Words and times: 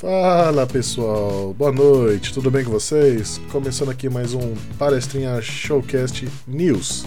Fala 0.00 0.66
pessoal, 0.66 1.52
boa 1.52 1.70
noite, 1.70 2.32
tudo 2.32 2.50
bem 2.50 2.64
com 2.64 2.70
vocês? 2.70 3.38
Começando 3.52 3.90
aqui 3.90 4.08
mais 4.08 4.32
um 4.32 4.54
Palestrinha 4.78 5.42
Showcast 5.42 6.26
News 6.48 7.04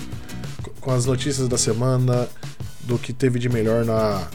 com 0.80 0.92
as 0.92 1.08
notícias 1.08 1.48
da 1.48 1.58
semana 1.58 2.30
do 2.82 3.00
que 3.00 3.12
teve 3.12 3.40
de 3.40 3.50
melhor 3.50 3.84
na 3.84 4.28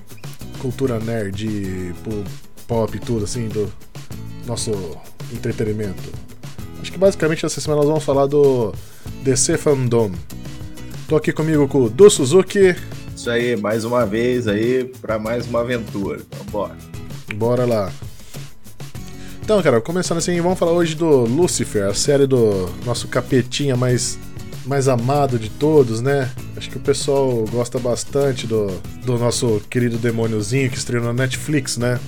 cultura 0.58 0.98
nerd, 0.98 1.94
pop 2.66 2.96
e 2.96 2.98
tudo 2.98 3.26
assim, 3.26 3.46
do 3.46 3.72
nosso 4.44 4.72
entretenimento. 5.32 6.10
Acho 6.82 6.90
que 6.90 6.98
basicamente 6.98 7.46
essa 7.46 7.60
semana 7.60 7.82
nós 7.82 7.88
vamos 7.88 8.04
falar 8.04 8.26
do 8.26 8.74
DC 9.22 9.56
Fandom. 9.56 10.10
Tô 11.06 11.14
aqui 11.14 11.32
comigo 11.32 11.68
com 11.68 11.84
o 11.84 11.88
Du 11.88 12.10
Suzuki. 12.10 12.74
Isso 13.14 13.30
aí, 13.30 13.56
mais 13.56 13.84
uma 13.84 14.04
vez 14.04 14.48
aí 14.48 14.84
para 15.00 15.16
mais 15.16 15.46
uma 15.46 15.60
aventura. 15.60 16.22
Então, 16.28 16.44
bora. 16.46 16.76
Bora 17.36 17.64
lá. 17.64 17.92
Então, 19.48 19.62
cara, 19.62 19.80
começando 19.80 20.18
assim, 20.18 20.38
vamos 20.42 20.58
falar 20.58 20.72
hoje 20.72 20.94
do 20.94 21.24
Lucifer, 21.24 21.86
a 21.86 21.94
série 21.94 22.26
do 22.26 22.68
nosso 22.84 23.08
capetinha 23.08 23.74
mais, 23.74 24.18
mais 24.66 24.88
amado 24.88 25.38
de 25.38 25.48
todos, 25.48 26.02
né? 26.02 26.30
Acho 26.54 26.68
que 26.68 26.76
o 26.76 26.80
pessoal 26.80 27.46
gosta 27.50 27.78
bastante 27.78 28.46
do, 28.46 28.66
do 29.06 29.16
nosso 29.16 29.58
querido 29.70 29.96
demôniozinho 29.96 30.68
que 30.68 30.76
estreou 30.76 31.02
na 31.02 31.14
Netflix, 31.14 31.78
né? 31.78 31.98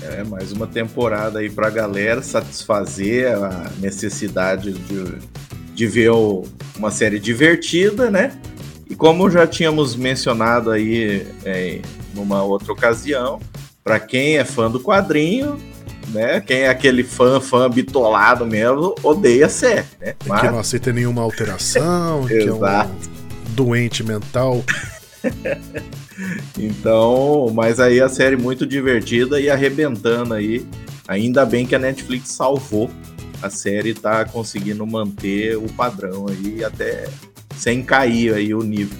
É, 0.00 0.24
mais 0.24 0.50
uma 0.50 0.66
temporada 0.66 1.40
aí 1.40 1.50
pra 1.50 1.68
galera 1.68 2.22
satisfazer 2.22 3.36
a 3.36 3.70
necessidade 3.78 4.72
de, 4.72 5.18
de 5.74 5.86
ver 5.86 6.08
o, 6.08 6.46
uma 6.74 6.90
série 6.90 7.20
divertida, 7.20 8.10
né? 8.10 8.34
E 8.88 8.94
como 8.94 9.30
já 9.30 9.46
tínhamos 9.46 9.94
mencionado 9.94 10.70
aí 10.70 11.26
é, 11.44 11.82
numa 12.14 12.42
outra 12.42 12.72
ocasião, 12.72 13.38
para 13.84 14.00
quem 14.00 14.38
é 14.38 14.44
fã 14.46 14.70
do 14.70 14.80
quadrinho, 14.80 15.60
né? 16.08 16.40
Quem 16.40 16.62
é 16.62 16.68
aquele 16.68 17.02
fã, 17.02 17.40
fã 17.40 17.68
bitolado 17.68 18.46
mesmo, 18.46 18.94
odeia 19.02 19.48
ser, 19.48 19.84
né? 20.00 20.14
Mas... 20.26 20.40
Que 20.40 20.46
não 20.48 20.58
aceita 20.58 20.92
nenhuma 20.92 21.22
alteração, 21.22 22.26
que 22.28 22.34
é 22.34 22.52
um 22.52 22.60
doente 23.50 24.02
mental. 24.02 24.64
então, 26.58 27.50
mas 27.54 27.80
aí 27.80 28.00
a 28.00 28.08
série 28.08 28.36
muito 28.36 28.66
divertida 28.66 29.40
e 29.40 29.50
arrebentando 29.50 30.34
aí. 30.34 30.66
Ainda 31.06 31.44
bem 31.44 31.66
que 31.66 31.74
a 31.74 31.78
Netflix 31.78 32.32
salvou. 32.32 32.90
A 33.42 33.50
série 33.50 33.92
tá 33.92 34.24
conseguindo 34.24 34.86
manter 34.86 35.56
o 35.56 35.68
padrão 35.72 36.26
aí 36.28 36.64
até 36.64 37.08
sem 37.56 37.82
cair 37.82 38.32
aí 38.32 38.54
o 38.54 38.62
nível. 38.62 38.96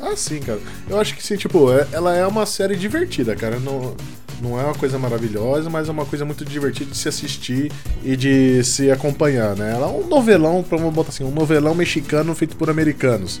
Ah, 0.00 0.16
sim, 0.16 0.40
cara. 0.40 0.60
Eu 0.88 1.00
acho 1.00 1.14
que 1.14 1.24
sim, 1.24 1.36
tipo, 1.36 1.72
é, 1.72 1.86
ela 1.92 2.14
é 2.14 2.26
uma 2.26 2.44
série 2.44 2.76
divertida, 2.76 3.36
cara. 3.36 3.58
Não, 3.58 3.96
não 4.42 4.60
é 4.60 4.64
uma 4.64 4.74
coisa 4.74 4.98
maravilhosa, 4.98 5.70
mas 5.70 5.88
é 5.88 5.92
uma 5.92 6.04
coisa 6.04 6.24
muito 6.24 6.44
divertida 6.44 6.90
de 6.90 6.96
se 6.96 7.08
assistir 7.08 7.70
e 8.02 8.16
de 8.16 8.64
se 8.64 8.90
acompanhar, 8.90 9.54
né? 9.54 9.72
Ela 9.72 9.86
é 9.86 9.88
um 9.88 10.08
novelão, 10.08 10.64
vamos 10.68 10.92
botar 10.92 11.10
assim, 11.10 11.22
um 11.22 11.30
novelão 11.30 11.74
mexicano 11.76 12.34
feito 12.34 12.56
por 12.56 12.68
americanos. 12.68 13.40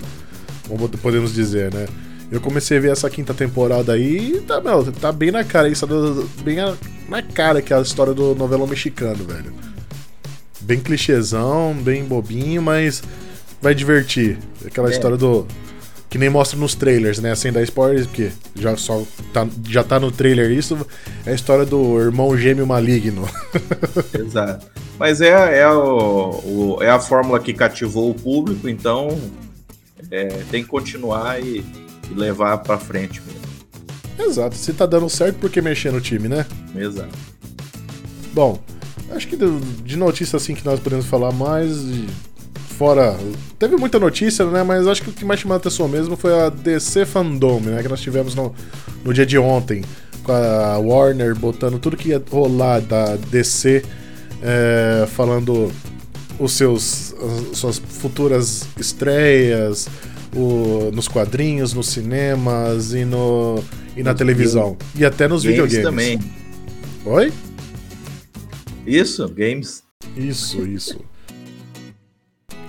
Podemos 1.02 1.34
dizer, 1.34 1.74
né? 1.74 1.86
Eu 2.30 2.40
comecei 2.40 2.78
a 2.78 2.80
ver 2.80 2.92
essa 2.92 3.10
quinta 3.10 3.34
temporada 3.34 3.92
aí 3.92 4.36
e 4.36 4.40
tá, 4.42 4.60
meu, 4.60 4.90
tá 4.92 5.10
bem 5.10 5.32
na 5.32 5.42
cara 5.44 5.68
isso, 5.68 5.86
bem 6.42 6.56
na 7.08 7.20
cara 7.20 7.60
que 7.60 7.74
é 7.74 7.76
a 7.76 7.82
história 7.82 8.14
do 8.14 8.34
novelão 8.34 8.66
mexicano, 8.66 9.24
velho. 9.24 9.52
Bem 10.60 10.78
clichêzão, 10.78 11.74
bem 11.74 12.04
bobinho, 12.04 12.62
mas 12.62 13.02
vai 13.60 13.74
divertir. 13.74 14.38
Aquela 14.64 14.88
é. 14.88 14.92
história 14.92 15.16
do 15.16 15.46
que 16.12 16.18
nem 16.18 16.28
mostra 16.28 16.58
nos 16.58 16.74
trailers, 16.74 17.20
né? 17.20 17.34
Sem 17.34 17.50
dar 17.50 17.62
spoilers, 17.62 18.06
porque 18.06 18.30
já, 18.54 18.76
só 18.76 19.02
tá, 19.32 19.48
já 19.66 19.82
tá 19.82 19.98
no 19.98 20.12
trailer 20.12 20.50
isso. 20.50 20.86
É 21.24 21.30
a 21.30 21.34
história 21.34 21.64
do 21.64 21.98
irmão 21.98 22.36
gêmeo 22.36 22.66
maligno. 22.66 23.26
Exato. 24.12 24.66
Mas 24.98 25.22
é, 25.22 25.60
é, 25.60 25.70
o, 25.70 26.28
o, 26.44 26.82
é 26.82 26.90
a 26.90 27.00
fórmula 27.00 27.40
que 27.40 27.54
cativou 27.54 28.10
o 28.10 28.14
público, 28.14 28.68
então 28.68 29.18
é, 30.10 30.26
tem 30.50 30.62
que 30.62 30.68
continuar 30.68 31.42
e, 31.42 31.64
e 32.10 32.14
levar 32.14 32.58
pra 32.58 32.76
frente 32.76 33.22
mesmo. 33.22 34.30
Exato. 34.30 34.54
Se 34.54 34.74
tá 34.74 34.84
dando 34.84 35.08
certo, 35.08 35.38
por 35.38 35.48
que 35.48 35.62
mexer 35.62 35.90
no 35.90 36.00
time, 36.02 36.28
né? 36.28 36.44
Exato. 36.76 37.16
Bom, 38.34 38.60
acho 39.12 39.26
que 39.26 39.38
de 39.82 39.96
notícia 39.96 40.36
assim 40.36 40.54
que 40.54 40.64
nós 40.66 40.78
podemos 40.78 41.06
falar 41.06 41.32
mais 41.32 41.78
fora. 42.82 43.16
Teve 43.60 43.76
muita 43.76 44.00
notícia, 44.00 44.44
né? 44.46 44.64
Mas 44.64 44.88
acho 44.88 45.02
que 45.02 45.10
o 45.10 45.12
que 45.12 45.24
mais 45.24 45.38
chamou 45.38 45.54
a 45.54 45.56
atenção 45.56 45.86
mesmo 45.86 46.16
foi 46.16 46.34
a 46.34 46.48
DC 46.48 47.06
Fandom, 47.06 47.60
né? 47.60 47.80
Que 47.80 47.88
nós 47.88 48.00
tivemos 48.00 48.34
no, 48.34 48.52
no 49.04 49.14
dia 49.14 49.24
de 49.24 49.38
ontem. 49.38 49.84
Com 50.24 50.32
a 50.32 50.78
Warner 50.78 51.36
botando 51.36 51.78
tudo 51.78 51.96
que 51.96 52.08
ia 52.08 52.20
rolar 52.28 52.80
da 52.80 53.14
DC, 53.14 53.84
é, 54.42 55.06
falando 55.06 55.70
os 56.40 56.52
seus 56.52 57.14
as 57.50 57.58
suas 57.58 57.78
futuras 57.78 58.66
estreias 58.76 59.88
o, 60.34 60.90
nos 60.92 61.06
quadrinhos, 61.06 61.72
nos 61.72 61.88
cinemas 61.88 62.94
e 62.94 63.04
no 63.04 63.62
e 63.96 64.02
na 64.02 64.14
televisão 64.14 64.76
e 64.96 65.04
até 65.04 65.28
nos 65.28 65.42
games 65.44 65.60
videogames 65.60 65.84
também. 65.84 66.20
Oi? 67.04 67.32
Isso, 68.86 69.28
games. 69.28 69.82
Isso, 70.16 70.62
isso. 70.66 71.11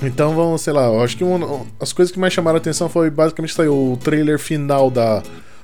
Então 0.03 0.35
vamos, 0.35 0.61
sei 0.61 0.73
lá, 0.73 0.89
acho 1.03 1.15
que 1.15 1.23
uma, 1.23 1.65
as 1.79 1.93
coisas 1.93 2.11
que 2.11 2.19
mais 2.19 2.33
chamaram 2.33 2.57
a 2.57 2.59
atenção 2.59 2.89
foi 2.89 3.09
basicamente 3.09 3.53
saiu 3.53 3.93
o 3.93 3.97
trailer 3.97 4.37
final 4.37 4.91
da 4.91 5.23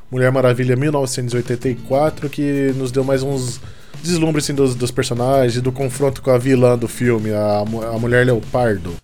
Mulher 0.09 0.31
Maravilha 0.31 0.75
1984, 0.75 2.29
que 2.29 2.73
nos 2.77 2.91
deu 2.91 3.03
mais 3.03 3.21
uns 3.21 3.59
deslumbres 4.01 4.45
assim, 4.45 4.53
dos, 4.53 4.75
dos 4.75 4.91
personagens 4.91 5.57
e 5.57 5.61
do 5.61 5.71
confronto 5.71 6.21
com 6.21 6.31
a 6.31 6.37
vilã 6.37 6.77
do 6.77 6.87
filme, 6.87 7.31
a, 7.31 7.59
a 7.59 7.99
Mulher 7.99 8.25
Leopardo. 8.25 8.95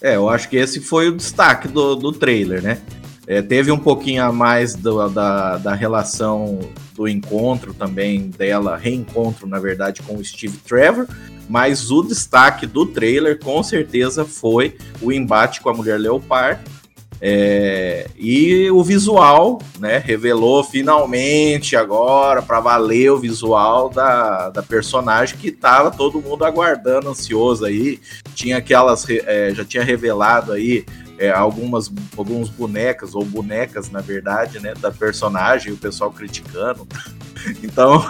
É, 0.00 0.16
eu 0.16 0.28
acho 0.28 0.48
que 0.48 0.56
esse 0.56 0.80
foi 0.80 1.08
o 1.08 1.16
destaque 1.16 1.68
do, 1.68 1.94
do 1.94 2.12
trailer, 2.12 2.62
né? 2.62 2.78
É, 3.26 3.42
teve 3.42 3.70
um 3.70 3.78
pouquinho 3.78 4.24
a 4.24 4.32
mais 4.32 4.74
do, 4.74 5.06
da, 5.08 5.58
da 5.58 5.74
relação 5.74 6.60
do 6.94 7.06
encontro 7.06 7.74
também 7.74 8.30
dela, 8.30 8.76
reencontro, 8.76 9.46
na 9.46 9.58
verdade, 9.58 10.00
com 10.02 10.16
o 10.16 10.24
Steve 10.24 10.56
Trevor, 10.58 11.06
mas 11.48 11.90
o 11.90 12.02
destaque 12.02 12.66
do 12.66 12.84
trailer 12.86 13.38
com 13.38 13.62
certeza 13.62 14.24
foi 14.24 14.76
o 15.00 15.12
embate 15.12 15.60
com 15.60 15.70
a 15.70 15.74
mulher 15.74 15.98
leopardo. 15.98 16.78
É, 17.20 18.08
e 18.16 18.70
o 18.70 18.82
visual, 18.84 19.60
né? 19.80 19.98
Revelou 19.98 20.62
finalmente 20.62 21.74
agora 21.74 22.40
para 22.40 22.60
valer 22.60 23.10
o 23.10 23.18
visual 23.18 23.88
da, 23.88 24.50
da 24.50 24.62
personagem 24.62 25.36
que 25.36 25.50
tava 25.50 25.90
todo 25.90 26.20
mundo 26.20 26.44
aguardando, 26.44 27.08
ansioso 27.08 27.64
aí. 27.64 27.98
Tinha 28.34 28.58
aquelas, 28.58 29.04
é, 29.08 29.52
já 29.52 29.64
tinha 29.64 29.82
revelado 29.82 30.52
aí 30.52 30.84
é, 31.18 31.30
algumas 31.30 31.90
alguns 32.16 32.48
bonecas 32.48 33.14
ou 33.14 33.24
bonecas 33.24 33.90
na 33.90 34.00
verdade 34.00 34.60
né 34.60 34.72
da 34.74 34.90
personagem 34.90 35.72
o 35.72 35.76
pessoal 35.76 36.12
criticando 36.12 36.86
então 37.62 38.00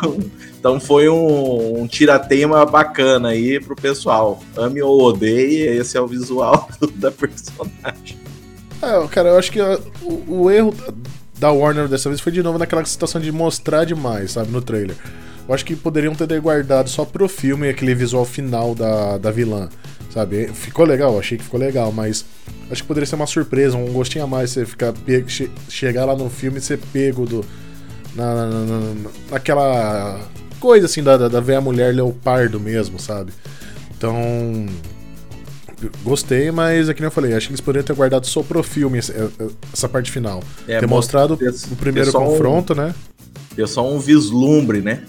então 0.59 0.81
foi 0.81 1.09
um, 1.09 1.83
um 1.83 1.87
tiratema 1.87 2.67
bacana 2.67 3.29
aí 3.29 3.61
pro 3.61 3.77
pessoal. 3.77 4.43
Ame 4.57 4.83
ou 4.83 5.03
odeie 5.03 5.67
esse 5.67 5.97
é 5.97 6.01
o 6.01 6.07
visual 6.07 6.69
da 6.97 7.11
personagem. 7.11 8.19
É, 8.83 9.07
cara 9.09 9.31
eu 9.31 9.39
acho 9.39 9.51
que 9.51 9.61
uh, 9.61 9.81
o, 10.03 10.43
o 10.43 10.51
erro 10.51 10.75
da 11.39 11.51
Warner 11.51 11.89
dessa 11.89 12.09
vez 12.09 12.21
foi 12.21 12.33
de 12.33 12.43
novo 12.43 12.59
naquela 12.59 12.85
situação 12.85 13.21
de 13.21 13.31
mostrar 13.31 13.85
demais 13.85 14.33
sabe 14.33 14.51
no 14.51 14.61
trailer. 14.61 14.97
Eu 15.49 15.55
acho 15.55 15.65
que 15.65 15.75
poderiam 15.75 16.15
ter 16.15 16.41
guardado 16.41 16.91
só 16.91 17.05
pro 17.05 17.29
filme 17.29 17.69
aquele 17.69 17.95
visual 17.95 18.25
final 18.25 18.75
da, 18.75 19.17
da 19.17 19.31
vilã 19.31 19.69
sabe? 20.11 20.49
Ficou 20.49 20.85
legal, 20.85 21.19
achei 21.19 21.39
que 21.39 21.45
ficou 21.45 21.61
legal, 21.61 21.93
mas 21.93 22.25
acho 22.71 22.83
que 22.83 22.89
poderia 22.89 23.07
ser 23.07 23.15
uma 23.15 23.27
surpresa, 23.27 23.77
um 23.77 23.93
gostinho 23.93 24.25
a 24.25 24.27
mais 24.27 24.51
você 24.51 24.65
ficar 24.65 24.93
che 25.27 25.51
chegar 25.69 26.05
lá 26.05 26.17
no 26.17 26.29
filme 26.29 26.59
e 26.59 26.61
ser 26.61 26.79
pego 26.93 27.27
do 27.27 27.45
na, 28.15 28.35
na, 28.35 28.47
na, 28.47 29.11
naquela 29.31 30.21
coisa 30.59 30.87
assim 30.87 31.03
da, 31.03 31.17
da, 31.17 31.29
da 31.29 31.41
ver 31.41 31.57
a 31.57 31.61
mulher 31.61 31.95
leopardo 31.95 32.61
mesmo, 32.61 32.99
sabe? 32.99 33.33
Então 33.97 34.67
gostei, 36.03 36.51
mas 36.51 36.89
é 36.89 36.95
que 36.95 37.01
nem 37.01 37.07
eu 37.07 37.13
falei, 37.13 37.35
acho 37.35 37.47
que 37.47 37.53
eles 37.53 37.61
poderiam 37.61 37.85
ter 37.85 37.95
guardado 37.95 38.27
só 38.27 38.43
pro 38.43 38.63
filme 38.63 38.99
essa, 38.99 39.31
essa 39.73 39.89
parte 39.89 40.11
final. 40.11 40.43
É, 40.67 40.81
ter 40.81 40.87
mostrado 40.87 41.35
o 41.35 41.77
primeiro 41.77 42.13
confronto, 42.13 42.73
um, 42.73 42.77
né? 42.77 42.95
Deu 43.55 43.67
só 43.67 43.89
um 43.89 43.99
vislumbre, 43.99 44.81
né? 44.81 45.03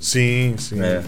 Sim, 0.00 0.54
sim. 0.58 0.80
É. 0.80 1.02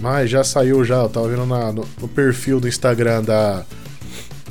Mas 0.00 0.30
já 0.30 0.44
saiu 0.44 0.84
já, 0.84 1.02
eu 1.02 1.08
tava 1.08 1.28
vendo 1.28 1.46
na, 1.46 1.72
no, 1.72 1.86
no, 2.00 2.08
perfil 2.08 2.60
do 2.60 2.68
Instagram 2.68 3.22
da, 3.22 3.64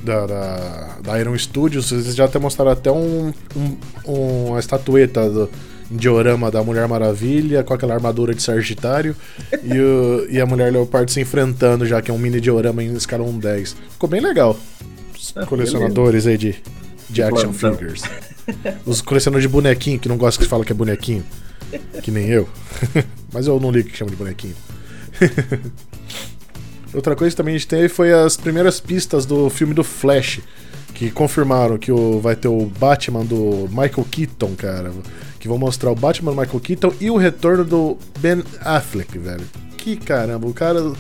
da, 0.03 0.25
da, 0.25 0.97
da 1.03 1.19
Iron 1.19 1.37
Studios, 1.37 1.91
eles 1.91 2.15
já 2.15 2.25
até 2.25 2.37
mostraram 2.37 2.71
até 2.71 2.91
um, 2.91 3.33
um, 3.55 3.77
um 4.05 4.45
uma 4.47 4.59
estatueta 4.59 5.29
do, 5.29 5.49
diorama 5.89 6.51
da 6.51 6.63
Mulher 6.63 6.87
Maravilha 6.87 7.63
com 7.63 7.73
aquela 7.73 7.93
armadura 7.93 8.33
de 8.33 8.41
Sagitário 8.41 9.15
e, 9.63 9.79
o, 9.79 10.27
e 10.29 10.39
a 10.39 10.45
Mulher 10.45 10.71
Leopardo 10.71 11.11
se 11.11 11.21
enfrentando 11.21 11.85
já, 11.85 12.01
que 12.01 12.11
é 12.11 12.13
um 12.13 12.17
mini 12.17 12.41
diorama 12.41 12.83
em 12.83 12.93
escala 12.93 13.23
1.10. 13.23 13.75
Ficou 13.91 14.09
bem 14.09 14.21
legal. 14.21 14.57
Os 15.15 15.33
ah, 15.35 15.45
colecionadores 15.45 16.27
aí 16.27 16.37
de, 16.37 16.55
de 17.09 17.23
action 17.23 17.53
figures. 17.53 18.03
Os 18.85 19.01
colecionadores 19.01 19.43
de 19.43 19.49
bonequinho, 19.49 19.99
que 19.99 20.09
não 20.09 20.17
gostam 20.17 20.43
que 20.43 20.49
fala 20.49 20.63
que 20.63 20.71
é 20.71 20.75
bonequinho. 20.75 21.23
Que 22.01 22.11
nem 22.11 22.27
eu. 22.27 22.47
Mas 23.31 23.47
eu 23.47 23.59
não 23.59 23.71
ligo 23.71 23.89
que 23.89 23.97
chama 23.97 24.11
de 24.11 24.17
bonequinho. 24.17 24.55
Outra 26.93 27.15
coisa 27.15 27.31
que 27.31 27.37
também 27.37 27.55
a 27.55 27.57
gente 27.57 27.67
teve 27.67 27.89
foi 27.89 28.13
as 28.13 28.37
primeiras 28.37 28.79
pistas 28.79 29.25
do 29.25 29.49
filme 29.49 29.73
do 29.73 29.83
Flash. 29.83 30.39
Que 30.97 31.11
confirmaram 31.11 31.77
que 31.77 31.91
o, 31.91 32.19
vai 32.19 32.35
ter 32.35 32.47
o 32.47 32.65
Batman 32.65 33.23
do 33.23 33.67
Michael 33.69 34.07
Keaton, 34.09 34.55
cara. 34.57 34.91
Que 35.39 35.47
vão 35.47 35.55
mostrar 35.55 35.91
o 35.91 35.95
Batman 35.95 36.31
do 36.31 36.41
Michael 36.41 36.59
Keaton 36.59 36.94
e 36.99 37.11
o 37.11 37.17
retorno 37.17 37.63
do 37.63 37.97
Ben 38.17 38.44
Affleck, 38.61 39.15
velho. 39.15 39.45
Que 39.77 39.95
caramba, 39.95 40.47
o 40.47 40.53
cara. 40.53 40.91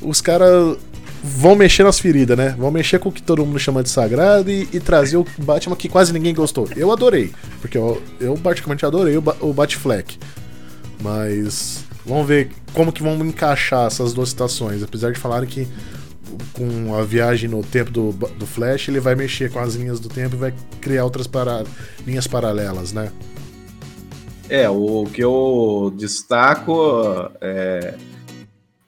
Os 0.00 0.20
caras 0.20 0.78
vão 1.24 1.56
mexer 1.56 1.82
nas 1.82 1.98
feridas, 1.98 2.38
né? 2.38 2.54
Vão 2.56 2.70
mexer 2.70 3.00
com 3.00 3.08
o 3.08 3.12
que 3.12 3.20
todo 3.20 3.44
mundo 3.44 3.58
chama 3.58 3.82
de 3.82 3.90
sagrado 3.90 4.48
e, 4.48 4.68
e 4.72 4.78
trazer 4.78 5.16
o 5.16 5.26
Batman 5.38 5.74
que 5.74 5.88
quase 5.88 6.12
ninguém 6.12 6.32
gostou. 6.32 6.68
Eu 6.76 6.92
adorei, 6.92 7.32
porque 7.60 7.76
eu, 7.76 8.00
eu 8.20 8.34
praticamente 8.34 8.86
adorei 8.86 9.16
o, 9.16 9.24
o 9.40 9.52
Batfleck. 9.52 10.20
Mas 11.00 11.84
vamos 12.06 12.28
ver 12.28 12.52
como 12.72 12.92
que 12.92 13.02
vão 13.02 13.14
encaixar 13.26 13.88
essas 13.88 14.12
duas 14.12 14.28
situações. 14.28 14.84
Apesar 14.84 15.10
de 15.10 15.18
falarem 15.18 15.48
que 15.48 15.66
com 16.52 16.94
a 16.94 17.02
viagem 17.02 17.48
no 17.48 17.62
tempo 17.62 17.90
do, 17.90 18.12
do 18.12 18.46
Flash, 18.46 18.88
ele 18.88 19.00
vai 19.00 19.14
mexer 19.14 19.50
com 19.50 19.58
as 19.58 19.74
linhas 19.74 20.00
do 20.00 20.08
tempo 20.08 20.34
e 20.34 20.38
vai 20.38 20.54
criar 20.80 21.04
outras 21.04 21.26
para, 21.26 21.64
linhas 22.06 22.26
paralelas, 22.26 22.92
né? 22.92 23.12
É, 24.48 24.68
o 24.68 25.06
que 25.12 25.22
eu 25.22 25.92
destaco 25.96 27.30
é 27.40 27.94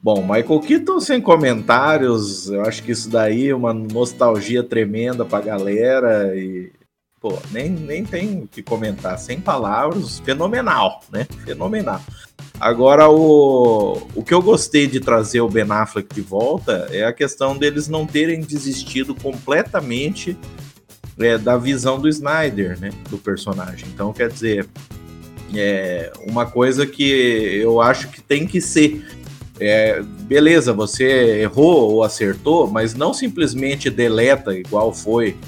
Bom, 0.05 0.21
Michael 0.21 0.61
Keaton 0.61 1.01
sem 1.01 1.19
comentários, 1.19 2.51
eu 2.51 2.61
acho 2.61 2.83
que 2.83 2.93
isso 2.93 3.09
daí 3.09 3.49
é 3.49 3.55
uma 3.55 3.73
nostalgia 3.73 4.63
tremenda 4.63 5.25
pra 5.25 5.41
galera 5.41 6.37
e, 6.37 6.71
pô, 7.25 7.39
nem, 7.51 7.71
nem 7.71 8.05
tem 8.05 8.43
o 8.43 8.47
que 8.47 8.63
comentar, 8.63 9.19
sem 9.19 9.41
palavras, 9.41 10.19
fenomenal, 10.19 11.01
né? 11.11 11.27
Fenomenal. 11.47 11.99
Agora, 12.61 13.09
o, 13.09 14.07
o 14.15 14.23
que 14.23 14.35
eu 14.35 14.43
gostei 14.43 14.87
de 14.87 15.01
trazer 15.01 15.41
o 15.41 15.49
Ben 15.49 15.65
Affleck 15.71 16.15
de 16.15 16.21
volta 16.21 16.87
é 16.91 17.03
a 17.03 17.15
questão 17.15 17.57
deles 17.57 17.89
não 17.89 18.07
terem 18.07 18.43
desistido 18.43 19.15
completamente 19.15 20.37
é, 21.19 21.39
da 21.39 21.57
visão 21.57 21.99
do 21.99 22.11
Snyder, 22.11 22.79
né? 22.79 22.91
Do 23.09 23.17
personagem. 23.17 23.89
Então, 23.89 24.13
quer 24.13 24.29
dizer, 24.29 24.69
é 25.55 26.13
uma 26.27 26.45
coisa 26.45 26.87
que 26.87 27.09
eu 27.57 27.81
acho 27.81 28.11
que 28.11 28.21
tem 28.21 28.47
que 28.47 28.61
ser 28.61 29.03
é, 29.59 30.03
beleza, 30.03 30.75
você 30.75 31.41
errou 31.41 31.91
ou 31.91 32.05
acertou, 32.05 32.67
mas 32.67 32.95
não 32.95 33.15
simplesmente 33.15 33.89
deleta 33.89 34.53
igual 34.53 34.93
foi 34.93 35.39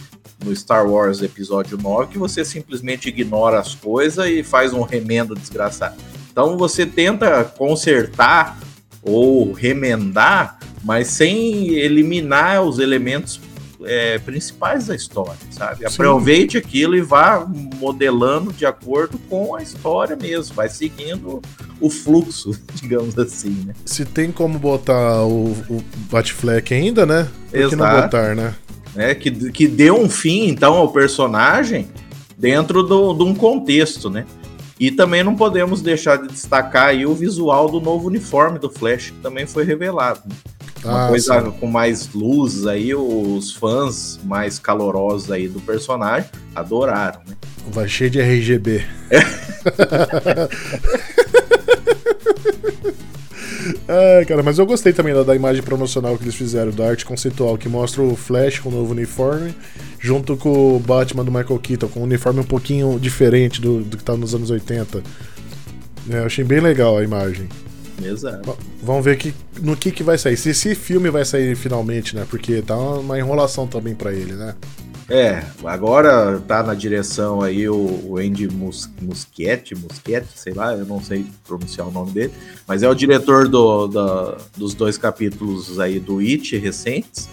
no 0.47 0.55
Star 0.55 0.89
Wars 0.89 1.21
Episódio 1.21 1.77
9, 1.77 2.13
que 2.13 2.19
você 2.19 2.45
simplesmente 2.45 3.09
ignora 3.09 3.59
as 3.59 3.75
coisas 3.75 4.27
e 4.27 4.43
faz 4.43 4.73
um 4.73 4.83
remendo 4.83 5.35
desgraçado. 5.35 5.97
Então 6.31 6.57
você 6.57 6.87
tenta 6.87 7.45
consertar 7.45 8.59
ou 9.03 9.53
remendar, 9.53 10.59
mas 10.85 11.09
sem 11.09 11.71
eliminar 11.71 12.63
os 12.63 12.79
elementos 12.79 13.41
é, 13.85 14.19
principais 14.19 14.87
da 14.87 14.95
história, 14.95 15.37
sabe? 15.51 15.79
Sim. 15.79 15.87
Aproveite 15.87 16.57
aquilo 16.57 16.97
e 16.97 17.01
vá 17.01 17.47
modelando 17.79 18.53
de 18.53 18.67
acordo 18.67 19.19
com 19.29 19.55
a 19.55 19.63
história 19.63 20.17
mesmo, 20.17 20.55
vai 20.55 20.69
seguindo 20.69 21.43
o 21.81 21.91
fluxo, 21.91 22.51
digamos 22.75 23.19
assim, 23.19 23.65
né? 23.67 23.75
Se 23.85 24.05
tem 24.05 24.33
como 24.33 24.59
botar 24.59 25.25
o, 25.25 25.53
o 25.69 25.85
Batfleck 26.11 26.73
ainda, 26.75 27.07
né? 27.07 27.29
Por 27.51 27.59
Exato. 27.59 27.71
que 27.71 27.77
não 27.77 28.03
botar, 28.03 28.35
né? 28.35 28.55
É, 28.97 29.15
que, 29.15 29.31
que 29.51 29.69
deu 29.69 30.01
um 30.01 30.09
fim, 30.09 30.49
então, 30.49 30.75
ao 30.75 30.91
personagem 30.91 31.89
dentro 32.37 32.83
do, 32.83 33.15
de 33.15 33.23
um 33.23 33.35
contexto, 33.35 34.11
né? 34.11 34.27
E 34.79 34.91
também 34.91 35.25
não 35.25 35.35
podemos 35.35 35.81
deixar 35.81 36.17
de 36.17 36.29
destacar 36.29 36.89
aí 36.89 37.07
o 37.07 37.15
visual 37.15 37.71
do 37.71 37.81
novo 37.81 38.09
uniforme 38.09 38.59
do 38.59 38.69
Flash, 38.69 39.11
que 39.11 39.23
também 39.23 39.47
foi 39.47 39.65
revelado. 39.65 40.21
Né? 40.27 40.35
Uma 40.85 41.07
ah, 41.07 41.09
coisa 41.09 41.43
sim. 41.43 41.51
com 41.53 41.67
mais 41.67 42.13
luz 42.13 42.67
aí, 42.67 42.95
os 42.95 43.53
fãs 43.53 44.21
mais 44.23 44.59
calorosos 44.59 45.31
aí 45.31 45.49
do 45.49 45.61
personagem 45.61 46.29
adoraram, 46.55 47.21
né? 47.27 47.35
Vai 47.71 47.89
cheio 47.89 48.11
de 48.11 48.21
RGB. 48.21 48.85
É, 49.11 49.21
cara, 54.27 54.43
mas 54.43 54.59
eu 54.59 54.67
gostei 54.67 54.93
também 54.93 55.15
da, 55.15 55.23
da, 55.23 55.35
imagem 55.35 55.63
promocional 55.63 56.17
que 56.17 56.25
eles 56.25 56.35
fizeram, 56.35 56.71
da 56.71 56.89
arte 56.89 57.05
conceitual, 57.05 57.57
que 57.57 57.69
mostra 57.69 58.03
o 58.03 58.17
Flash 58.17 58.59
com 58.59 58.69
o 58.69 58.73
novo 58.73 58.93
uniforme, 58.93 59.55
junto 59.99 60.37
com 60.37 60.77
o 60.77 60.81
Batman 60.81 61.25
do 61.25 61.31
Michael 61.31 61.59
Keaton, 61.59 61.89
com 61.89 62.01
um 62.01 62.05
uniforme 62.05 62.41
um 62.41 62.45
pouquinho 62.45 62.99
diferente 62.99 63.61
do, 63.61 63.81
do 63.81 63.97
que 63.97 64.05
tava 64.05 64.19
nos 64.19 64.35
anos 64.35 64.51
80. 64.51 65.03
É, 66.11 66.19
eu 66.19 66.27
achei 66.27 66.45
bem 66.45 66.61
legal 66.61 66.97
a 66.97 67.03
imagem. 67.03 67.49
Exato. 68.03 68.57
Vamos 68.83 69.05
ver 69.05 69.17
que, 69.17 69.35
no 69.63 69.77
que, 69.77 69.91
que 69.91 70.03
vai 70.03 70.19
sair. 70.19 70.37
Se 70.37 70.51
esse 70.51 70.75
filme 70.75 71.11
vai 71.11 71.25
sair 71.25 71.57
finalmente, 71.57 72.15
né? 72.15 72.27
Porque 72.29 72.61
tá 72.63 72.77
uma 72.77 73.19
enrolação 73.19 73.67
também 73.67 73.95
para 73.95 74.13
ele, 74.13 74.35
né? 74.35 74.55
É, 75.09 75.45
agora 75.65 76.41
tá 76.49 76.65
na 76.65 76.75
direção 76.75 77.41
aí 77.41 77.69
o, 77.69 77.77
o 77.77 78.19
Andy 78.19 78.49
Mus, 78.49 78.91
Muschietti, 79.01 79.73
Muschietti, 79.77 80.29
sei 80.35 80.53
lá, 80.53 80.75
eu 80.75 80.85
não 80.85 81.01
sei 81.01 81.25
pronunciar 81.47 81.87
o 81.87 81.93
nome 81.93 82.11
dele, 82.11 82.33
mas 82.67 82.83
é 82.83 82.89
o 82.89 82.95
diretor 82.95 83.47
do, 83.47 83.87
da, 83.87 84.37
dos 84.57 84.75
dois 84.75 84.99
capítulos 84.99 85.79
aí 85.79 86.01
do 86.01 86.19
It 86.19 86.57
recentes. 86.59 87.29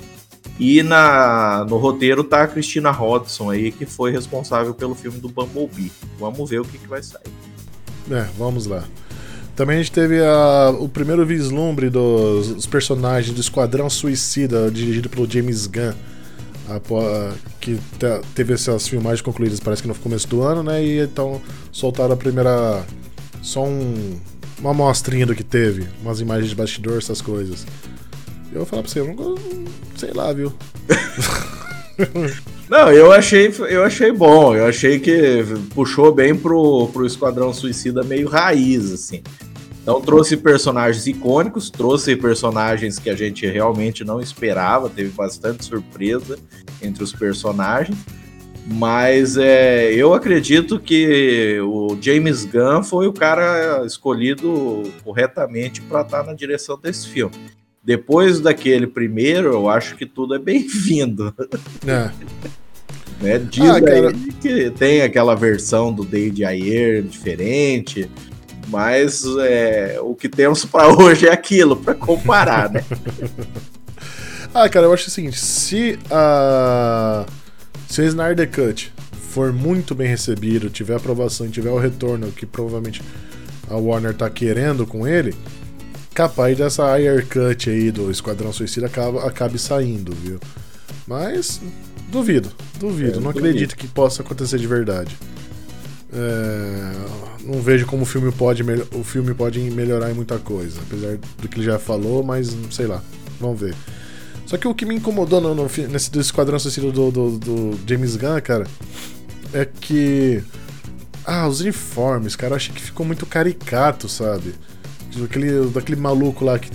E 0.59 0.83
na, 0.83 1.65
no 1.67 1.77
roteiro 1.77 2.23
tá 2.23 2.43
a 2.43 2.47
Christina 2.47 2.91
Hodson 2.91 3.49
aí, 3.49 3.71
que 3.71 3.87
foi 3.87 4.11
responsável 4.11 4.71
pelo 4.75 4.93
filme 4.93 5.17
do 5.17 5.27
Bumblebee. 5.27 5.91
Vamos 6.19 6.47
ver 6.47 6.61
o 6.61 6.65
que, 6.65 6.77
que 6.77 6.87
vai 6.87 7.01
sair. 7.01 7.23
É, 8.11 8.27
vamos 8.37 8.67
lá. 8.67 8.83
Também 9.55 9.77
a 9.77 9.79
gente 9.79 9.91
teve 9.91 10.23
a, 10.23 10.69
o 10.79 10.87
primeiro 10.87 11.25
vislumbre 11.25 11.89
dos, 11.89 12.49
dos 12.49 12.65
personagens 12.67 13.33
do 13.33 13.41
Esquadrão 13.41 13.89
Suicida, 13.89 14.69
dirigido 14.69 15.09
pelo 15.09 15.29
James 15.29 15.65
Gunn 15.65 15.93
que 17.59 17.79
teve 18.33 18.53
essas 18.53 18.87
filmagens 18.87 19.21
concluídas, 19.21 19.59
parece 19.59 19.81
que 19.81 19.87
no 19.87 19.95
começo 19.95 20.27
do 20.27 20.41
ano, 20.41 20.63
né? 20.63 20.83
E 20.83 20.99
então 20.99 21.41
soltaram 21.71 22.13
a 22.13 22.17
primeira. 22.17 22.85
Só 23.41 23.65
um, 23.65 24.19
uma 24.59 24.71
amostrinha 24.71 25.25
do 25.25 25.35
que 25.35 25.43
teve, 25.43 25.87
umas 26.01 26.21
imagens 26.21 26.49
de 26.49 26.55
bastidor, 26.55 26.97
essas 26.97 27.21
coisas. 27.21 27.65
Eu 28.51 28.59
vou 28.59 28.65
falar 28.65 28.83
pra 28.83 28.91
você, 28.91 28.99
eu 28.99 29.13
não. 29.13 29.35
Sei 29.97 30.11
lá, 30.13 30.31
viu? 30.31 30.53
Não, 32.69 32.91
eu 32.91 33.11
achei, 33.11 33.53
eu 33.69 33.83
achei 33.83 34.11
bom. 34.11 34.55
Eu 34.55 34.65
achei 34.65 34.99
que 34.99 35.43
puxou 35.75 36.11
bem 36.11 36.35
pro, 36.35 36.87
pro 36.91 37.05
Esquadrão 37.05 37.53
Suicida 37.53 38.03
meio 38.03 38.27
raiz, 38.27 38.91
assim. 38.91 39.21
Então 39.83 39.99
trouxe 39.99 40.37
personagens 40.37 41.05
icônicos, 41.05 41.69
trouxe 41.69 42.15
personagens 42.15 42.97
que 42.97 43.09
a 43.09 43.15
gente 43.15 43.45
realmente 43.45 44.05
não 44.05 44.21
esperava, 44.21 44.89
teve 44.89 45.09
bastante 45.09 45.65
surpresa 45.65 46.39
entre 46.81 47.03
os 47.03 47.11
personagens. 47.11 47.97
Mas 48.65 49.35
é, 49.35 49.93
eu 49.93 50.13
acredito 50.13 50.79
que 50.79 51.59
o 51.61 51.97
James 51.99 52.45
Gunn 52.45 52.81
foi 52.81 53.07
o 53.07 53.13
cara 53.13 53.85
escolhido 53.85 54.83
corretamente 55.03 55.81
para 55.81 56.01
estar 56.01 56.23
tá 56.23 56.27
na 56.27 56.33
direção 56.33 56.79
desse 56.81 57.09
filme. 57.09 57.35
Depois 57.83 58.39
daquele 58.39 58.87
primeiro, 58.87 59.51
eu 59.51 59.69
acho 59.69 59.97
que 59.97 60.05
tudo 60.05 60.33
é 60.33 60.39
bem-vindo. 60.39 61.33
É. 61.85 62.09
né? 63.21 63.39
Diz 63.39 63.69
ah, 63.69 63.81
cara... 63.81 64.13
que 64.41 64.69
tem 64.71 65.01
aquela 65.01 65.35
versão 65.35 65.91
do 65.91 66.05
David 66.05 66.45
Ayer 66.45 67.03
diferente, 67.03 68.09
mas 68.67 69.23
é, 69.41 69.97
o 70.01 70.15
que 70.15 70.29
temos 70.29 70.65
para 70.65 70.87
hoje 70.95 71.27
é 71.27 71.31
aquilo, 71.31 71.75
para 71.75 71.93
comparar, 71.93 72.69
né? 72.69 72.83
ah, 74.53 74.67
cara, 74.69 74.85
eu 74.85 74.93
acho 74.93 75.07
o 75.07 75.11
seguinte: 75.11 75.39
se 75.39 75.99
a. 76.09 77.25
Se 77.87 78.01
o 78.01 78.05
Snyder 78.05 78.49
Cut 78.49 78.91
for 79.11 79.53
muito 79.53 79.93
bem 79.93 80.07
recebido, 80.07 80.69
tiver 80.69 80.95
aprovação, 80.95 81.49
tiver 81.49 81.69
o 81.69 81.77
retorno 81.77 82.31
que 82.31 82.45
provavelmente 82.45 83.01
a 83.69 83.75
Warner 83.75 84.13
tá 84.15 84.29
querendo 84.29 84.85
com 84.85 85.07
ele, 85.07 85.35
capaz 86.13 86.57
dessa 86.57 86.91
Ayer 86.91 87.25
Cut 87.27 87.69
aí 87.69 87.91
do 87.91 88.11
Esquadrão 88.11 88.53
Suicida 88.53 88.87
acabe, 88.87 89.17
acabe 89.19 89.59
saindo, 89.59 90.13
viu? 90.13 90.39
Mas 91.07 91.61
duvido, 92.09 92.51
duvido, 92.79 93.19
é, 93.19 93.21
não 93.21 93.31
duvido. 93.31 93.47
acredito 93.47 93.75
que 93.75 93.87
possa 93.87 94.21
acontecer 94.21 94.59
de 94.59 94.67
verdade. 94.67 95.17
É, 96.15 96.91
não 97.43 97.59
vejo 97.61 97.87
como 97.87 98.03
o 98.03 98.05
filme 98.05 98.31
pode 98.31 98.63
o 98.93 99.03
filme 99.03 99.33
pode 99.33 99.59
melhorar 99.71 100.11
em 100.11 100.13
muita 100.13 100.37
coisa, 100.37 100.79
apesar 100.81 101.17
do 101.39 101.47
que 101.47 101.57
ele 101.57 101.65
já 101.65 101.79
falou, 101.79 102.23
mas 102.23 102.55
sei 102.71 102.85
lá, 102.85 103.01
vamos 103.39 103.59
ver. 103.59 103.75
Só 104.45 104.57
que 104.57 104.67
o 104.67 104.75
que 104.75 104.85
me 104.85 104.95
incomodou 104.95 105.41
no, 105.41 105.55
no 105.55 105.69
nesse 105.89 106.11
do 106.11 106.19
Esquadrão 106.21 106.59
Suicida 106.59 106.91
do, 106.91 107.09
do, 107.09 107.39
do, 107.39 107.79
James 107.87 108.15
Gunn, 108.15 108.39
cara, 108.41 108.67
é 109.53 109.65
que 109.65 110.43
ah, 111.25 111.47
os 111.47 111.61
uniformes, 111.61 112.35
cara, 112.35 112.53
eu 112.53 112.57
achei 112.57 112.73
que 112.73 112.81
ficou 112.81 113.05
muito 113.05 113.25
caricato, 113.25 114.07
sabe? 114.07 114.53
Daquele, 115.15 115.67
daquele 115.69 115.99
maluco 115.99 116.45
lá 116.45 116.59
que 116.59 116.69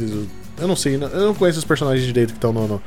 eu 0.60 0.66
não 0.66 0.74
sei, 0.74 0.96
eu 0.96 1.26
não 1.26 1.34
conheço 1.34 1.58
os 1.58 1.64
personagens 1.64 2.04
direito 2.04 2.30
que 2.30 2.38
estão 2.38 2.52
no, 2.52 2.66
no, 2.66 2.82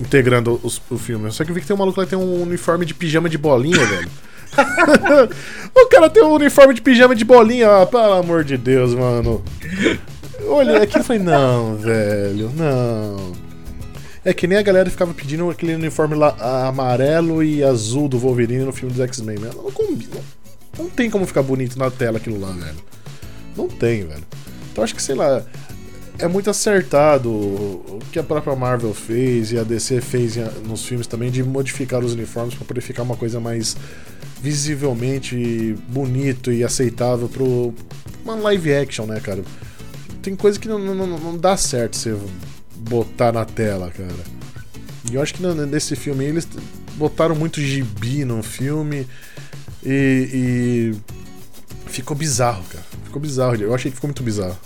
integrando 0.00 0.60
os, 0.62 0.80
o 0.90 0.96
filme. 0.96 1.30
Só 1.32 1.44
que 1.44 1.50
eu 1.50 1.54
vi 1.54 1.60
que 1.60 1.66
tem 1.66 1.74
um 1.74 1.78
maluco 1.78 1.98
lá 1.98 2.06
que 2.06 2.10
tem 2.10 2.18
um 2.18 2.42
uniforme 2.42 2.86
de 2.86 2.94
pijama 2.94 3.28
de 3.28 3.36
bolinha, 3.36 3.82
velho. 3.86 4.10
o 5.74 5.86
cara 5.86 6.10
tem 6.10 6.22
um 6.22 6.32
uniforme 6.32 6.74
de 6.74 6.82
pijama 6.82 7.14
de 7.14 7.24
bolinha, 7.24 7.82
ah, 7.82 7.86
pelo 7.86 8.12
amor 8.14 8.44
de 8.44 8.56
Deus, 8.56 8.94
mano. 8.94 9.42
Olha, 10.46 10.82
aqui 10.82 10.98
eu 10.98 11.04
falei, 11.04 11.22
não, 11.22 11.76
velho, 11.76 12.50
não. 12.56 13.32
É 14.24 14.34
que 14.34 14.46
nem 14.46 14.58
a 14.58 14.62
galera 14.62 14.90
ficava 14.90 15.14
pedindo 15.14 15.48
aquele 15.48 15.74
uniforme 15.74 16.14
lá, 16.14 16.36
amarelo 16.66 17.42
e 17.42 17.64
azul 17.64 18.08
do 18.08 18.18
Wolverine 18.18 18.64
no 18.64 18.72
filme 18.72 18.92
dos 18.92 19.00
X-Men. 19.00 19.38
Não 19.38 19.70
combina. 19.70 20.20
Não 20.78 20.90
tem 20.90 21.08
como 21.08 21.26
ficar 21.26 21.42
bonito 21.42 21.78
na 21.78 21.90
tela 21.90 22.18
aquilo 22.18 22.38
lá, 22.38 22.50
velho. 22.52 22.76
Não 23.56 23.68
tem, 23.68 24.04
velho. 24.04 24.24
Então 24.70 24.84
acho 24.84 24.94
que, 24.94 25.02
sei 25.02 25.14
lá, 25.14 25.42
é 26.18 26.28
muito 26.28 26.50
acertado 26.50 27.30
o 27.30 27.98
que 28.12 28.18
a 28.18 28.22
própria 28.22 28.54
Marvel 28.54 28.92
fez 28.92 29.52
e 29.52 29.58
a 29.58 29.62
DC 29.62 30.00
fez 30.02 30.36
nos 30.66 30.84
filmes 30.84 31.06
também 31.06 31.30
de 31.30 31.42
modificar 31.42 32.04
os 32.04 32.12
uniformes 32.12 32.54
para 32.54 32.64
poder 32.66 32.80
ficar 32.82 33.02
uma 33.02 33.16
coisa 33.16 33.40
mais 33.40 33.76
visivelmente 34.42 35.76
bonito 35.88 36.50
e 36.50 36.64
aceitável 36.64 37.28
para 37.28 37.42
uma 38.24 38.34
live 38.42 38.74
action, 38.74 39.06
né, 39.06 39.20
cara? 39.20 39.42
Tem 40.22 40.34
coisa 40.34 40.58
que 40.58 40.68
não, 40.68 40.78
não, 40.78 41.06
não 41.06 41.36
dá 41.36 41.56
certo 41.56 41.96
você 41.96 42.16
botar 42.76 43.32
na 43.32 43.44
tela, 43.44 43.90
cara. 43.90 44.40
E 45.10 45.14
eu 45.14 45.22
acho 45.22 45.34
que 45.34 45.42
nesse 45.42 45.96
filme 45.96 46.24
eles 46.24 46.46
botaram 46.96 47.34
muito 47.34 47.60
gibi 47.60 48.24
no 48.24 48.42
filme 48.42 49.06
e, 49.84 50.92
e 50.94 51.90
ficou 51.90 52.16
bizarro, 52.16 52.62
cara. 52.64 52.84
Ficou 53.04 53.20
bizarro. 53.20 53.56
Eu 53.56 53.74
achei 53.74 53.90
que 53.90 53.96
ficou 53.96 54.08
muito 54.08 54.22
bizarro. 54.22 54.58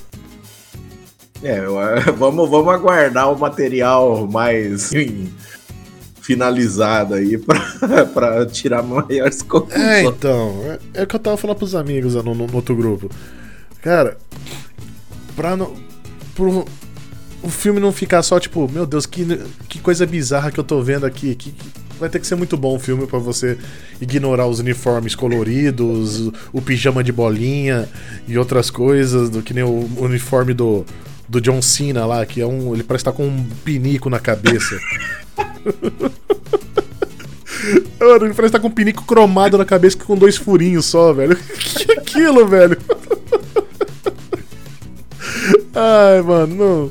É, 1.42 1.60
vamos, 2.16 2.48
vamos 2.48 2.74
aguardar 2.74 3.32
o 3.32 3.38
material 3.38 4.26
mais 4.26 4.90
finalizado 6.24 7.14
aí 7.14 7.36
pra, 7.38 8.06
pra 8.06 8.46
tirar 8.46 8.82
maiores 8.82 9.42
conclusões. 9.42 9.84
É, 9.84 10.04
então. 10.04 10.78
É, 10.94 11.00
é 11.00 11.02
o 11.02 11.06
que 11.06 11.14
eu 11.14 11.20
tava 11.20 11.36
falando 11.36 11.58
pros 11.58 11.74
amigos 11.74 12.14
no, 12.14 12.22
no, 12.22 12.46
no 12.46 12.54
outro 12.56 12.74
grupo. 12.74 13.10
Cara, 13.82 14.16
pra 15.36 15.54
não. 15.54 15.74
Pro, 16.34 16.64
o 17.42 17.48
filme 17.50 17.78
não 17.78 17.92
ficar 17.92 18.22
só 18.22 18.40
tipo, 18.40 18.68
meu 18.72 18.86
Deus, 18.86 19.04
que, 19.04 19.38
que 19.68 19.78
coisa 19.78 20.06
bizarra 20.06 20.50
que 20.50 20.58
eu 20.58 20.64
tô 20.64 20.82
vendo 20.82 21.04
aqui. 21.04 21.34
Que, 21.34 21.54
vai 22.00 22.08
ter 22.08 22.18
que 22.18 22.26
ser 22.26 22.36
muito 22.36 22.56
bom 22.56 22.74
o 22.74 22.78
filme 22.78 23.06
para 23.06 23.18
você 23.18 23.58
ignorar 24.00 24.46
os 24.46 24.58
uniformes 24.58 25.14
coloridos, 25.14 26.30
o 26.52 26.60
pijama 26.60 27.04
de 27.04 27.12
bolinha 27.12 27.86
e 28.26 28.36
outras 28.38 28.70
coisas, 28.70 29.28
do 29.28 29.42
que 29.42 29.54
nem 29.54 29.62
o 29.62 29.88
uniforme 29.98 30.54
do, 30.54 30.84
do 31.28 31.40
John 31.40 31.60
Cena 31.60 32.06
lá, 32.06 32.24
que 32.24 32.40
é 32.40 32.46
um. 32.46 32.72
Ele 32.72 32.82
parece 32.82 33.02
estar 33.02 33.12
com 33.12 33.26
um 33.26 33.44
pinico 33.62 34.08
na 34.08 34.18
cabeça. 34.18 34.74
Mano, 37.98 38.26
ele 38.26 38.34
parece 38.34 38.46
estar 38.46 38.60
com 38.60 38.68
um 38.68 38.70
pinico 38.70 39.04
cromado 39.04 39.56
na 39.56 39.64
cabeça 39.64 39.96
com 39.96 40.16
dois 40.16 40.36
furinhos 40.36 40.84
só, 40.86 41.12
velho. 41.12 41.36
que 41.76 41.90
é 41.90 41.98
aquilo, 41.98 42.46
velho? 42.46 42.76
Ai, 45.74 46.22
mano, 46.22 46.54
não. 46.54 46.90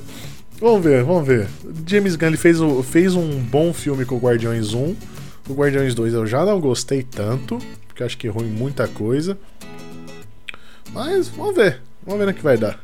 Vamos 0.59 0.83
ver, 0.83 1.03
vamos 1.03 1.27
ver. 1.27 1.47
James 1.85 2.15
Gunn 2.15 2.27
ele 2.27 2.37
fez, 2.37 2.57
fez 2.89 3.15
um 3.15 3.39
bom 3.39 3.73
filme 3.73 4.05
com 4.05 4.15
o 4.15 4.19
Guardiões 4.19 4.73
1. 4.73 4.95
O 5.49 5.53
Guardiões 5.53 5.93
2 5.93 6.13
eu 6.13 6.25
já 6.25 6.45
não 6.45 6.59
gostei 6.59 7.03
tanto, 7.03 7.59
porque 7.87 8.03
acho 8.03 8.17
que 8.17 8.27
ruim 8.27 8.49
muita 8.49 8.87
coisa. 8.87 9.37
Mas 10.93 11.27
vamos 11.27 11.55
ver, 11.55 11.81
vamos 12.05 12.19
ver 12.19 12.27
no 12.27 12.33
que 12.33 12.43
vai 12.43 12.57
dar. 12.57 12.79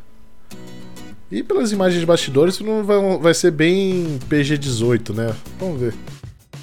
E 1.32 1.44
pelas 1.44 1.72
imagens 1.72 2.00
de 2.00 2.06
bastidores, 2.06 2.60
não 2.60 2.84
vai, 2.84 3.18
vai 3.20 3.34
ser 3.34 3.52
bem 3.52 4.20
PG-18, 4.30 5.14
né? 5.14 5.36
Vamos 5.60 5.80
ver. 5.80 5.94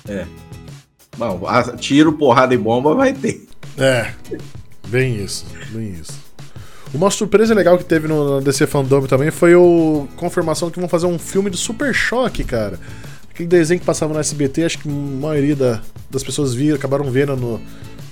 É. 0.09 0.27
Bom, 1.17 1.41
tiro, 1.79 2.13
porrada 2.13 2.55
e 2.55 2.59
bomba 2.59 2.95
vai 2.95 3.13
ter. 3.13 3.47
É. 3.79 4.13
Bem 4.89 5.23
isso, 5.23 5.47
bem 5.71 5.91
isso. 5.91 6.27
Uma 6.93 7.11
surpresa 7.11 7.55
legal 7.55 7.77
que 7.77 7.85
teve 7.85 8.07
no 8.09 8.41
DC 8.41 8.67
Fandom 8.67 9.07
também 9.07 9.31
foi 9.31 9.53
a 9.55 10.17
confirmação 10.17 10.71
que 10.71 10.79
vão 10.79 10.89
fazer 10.89 11.07
um 11.07 11.19
filme 11.19 11.51
do 11.51 11.57
Super 11.57 11.95
Choque, 11.95 12.45
cara. 12.45 12.79
Aquele 13.31 13.49
desenho 13.49 13.81
que 13.81 13.87
passava 13.87 14.15
no 14.15 14.21
SBT, 14.21 14.65
acho 14.65 14.79
que 14.79 14.89
a 14.89 14.93
maioria 14.93 15.55
da, 15.55 15.83
das 16.11 16.23
pessoas 16.23 16.55
viram, 16.55 16.77
acabaram 16.77 17.11
vendo 17.11 17.37
no 17.37 17.61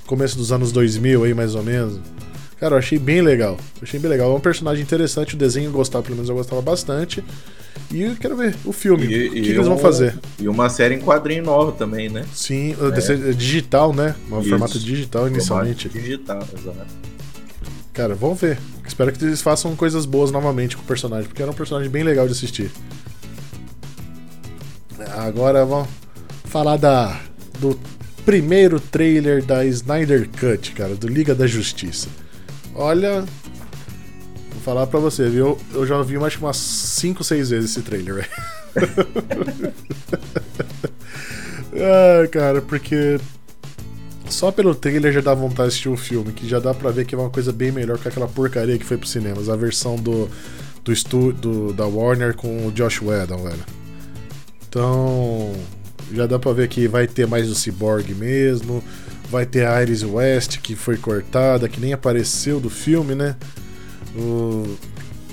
começo 0.07 0.37
dos 0.37 0.53
anos 0.53 0.71
2000 0.71 1.25
aí, 1.25 1.33
mais 1.33 1.55
ou 1.55 1.63
menos. 1.63 1.99
Cara, 2.59 2.75
eu 2.75 2.79
achei 2.79 2.99
bem 2.99 3.21
legal. 3.21 3.59
Achei 3.83 3.99
bem 3.99 4.11
legal. 4.11 4.33
É 4.33 4.35
um 4.35 4.41
personagem 4.41 4.83
interessante, 4.83 5.35
o 5.35 5.39
desenho 5.39 5.69
eu 5.69 5.73
gostava, 5.73 6.03
pelo 6.03 6.17
menos 6.17 6.29
eu 6.29 6.37
gostava 6.37 6.63
bastante. 6.63 7.23
E 7.91 8.03
eu 8.03 8.17
quero 8.17 8.37
ver 8.37 8.57
o 8.65 8.73
filme. 8.73 9.07
E, 9.07 9.29
o 9.29 9.33
que, 9.33 9.41
que 9.41 9.49
eles 9.51 9.67
vão 9.67 9.79
fazer? 9.79 10.19
E 10.39 10.49
uma 10.49 10.69
série 10.69 10.95
em 10.95 11.01
quadrinho 11.01 11.45
nova 11.45 11.73
também, 11.73 12.09
né? 12.09 12.25
Sim, 12.33 12.75
é. 12.81 13.33
digital, 13.33 13.93
né? 13.93 14.15
Um 14.31 14.41
Isso. 14.41 14.49
formato 14.49 14.79
digital 14.79 15.29
inicialmente. 15.29 15.89
Formato 15.89 16.09
digital, 16.09 16.49
exato. 16.59 16.87
Cara, 17.93 18.15
vamos 18.15 18.41
ver. 18.41 18.59
Espero 18.87 19.13
que 19.13 19.25
eles 19.25 19.41
façam 19.41 19.75
coisas 19.77 20.05
boas 20.07 20.31
novamente 20.31 20.77
com 20.77 20.83
o 20.83 20.87
personagem, 20.87 21.29
porque 21.29 21.43
era 21.43 21.51
um 21.51 21.55
personagem 21.55 21.91
bem 21.91 22.03
legal 22.03 22.27
de 22.27 22.33
assistir. 22.33 22.71
Agora 25.17 25.65
vamos 25.65 25.89
falar 26.47 26.77
da 26.77 27.21
do 27.61 27.79
primeiro 28.25 28.81
trailer 28.81 29.45
da 29.45 29.65
Snyder 29.65 30.29
Cut, 30.29 30.73
cara, 30.73 30.95
do 30.95 31.07
Liga 31.07 31.35
da 31.35 31.47
Justiça. 31.47 32.09
Olha, 32.75 33.21
vou 33.21 34.61
falar 34.65 34.87
pra 34.87 34.99
você, 34.99 35.29
viu? 35.29 35.57
Eu 35.73 35.87
já 35.87 36.03
vi 36.03 36.19
mais 36.19 36.35
que 36.35 36.43
umas 36.43 36.57
5, 36.57 37.23
6 37.23 37.51
vezes 37.51 37.71
esse 37.71 37.83
trailer, 37.83 38.29
ah, 41.73 42.27
cara, 42.33 42.61
porque 42.61 43.21
só 44.29 44.51
pelo 44.51 44.75
trailer 44.75 45.13
já 45.13 45.21
dá 45.21 45.33
vontade 45.35 45.69
de 45.69 45.75
assistir 45.75 45.89
o 45.89 45.97
filme, 45.97 46.33
que 46.33 46.49
já 46.49 46.59
dá 46.59 46.75
pra 46.75 46.91
ver 46.91 47.05
que 47.05 47.15
é 47.15 47.19
uma 47.19 47.31
coisa 47.31 47.53
bem 47.53 47.71
melhor 47.71 47.99
que 47.99 48.09
aquela 48.09 48.27
porcaria 48.27 48.77
que 48.77 48.85
foi 48.85 48.97
pro 48.97 49.07
cinemas, 49.07 49.49
a 49.49 49.55
versão 49.55 49.95
do, 49.97 50.29
do 50.83 50.93
estúdio 50.93 51.73
da 51.73 51.87
Warner 51.87 52.35
com 52.35 52.67
o 52.67 52.73
Josh 52.73 53.01
Whedon, 53.01 53.45
velho. 53.45 53.65
Então, 54.69 55.53
já 56.13 56.27
dá 56.27 56.39
pra 56.39 56.53
ver 56.53 56.69
que 56.69 56.89
vai 56.89 57.07
ter 57.07 57.29
mais 57.29 57.49
o 57.49 57.55
Cyborg 57.55 58.13
mesmo, 58.15 58.83
Vai 59.35 59.45
ter 59.45 59.67
a 59.67 59.83
Iris 59.83 60.05
West, 60.05 60.59
que 60.61 60.77
foi 60.77 60.97
cortada, 60.97 61.69
que 61.69 61.81
nem 61.81 61.93
apareceu 61.93 62.61
do 62.61 62.71
filme, 62.71 63.17
né? 63.17 63.35
O... 64.17 64.77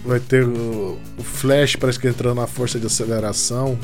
Vai 0.04 0.20
ter 0.20 0.44
o... 0.44 0.98
o 1.20 1.24
Flash, 1.24 1.76
parece 1.76 2.00
que 2.00 2.08
entrando 2.08 2.38
na 2.38 2.48
força 2.48 2.80
de 2.80 2.88
aceleração. 2.88 3.78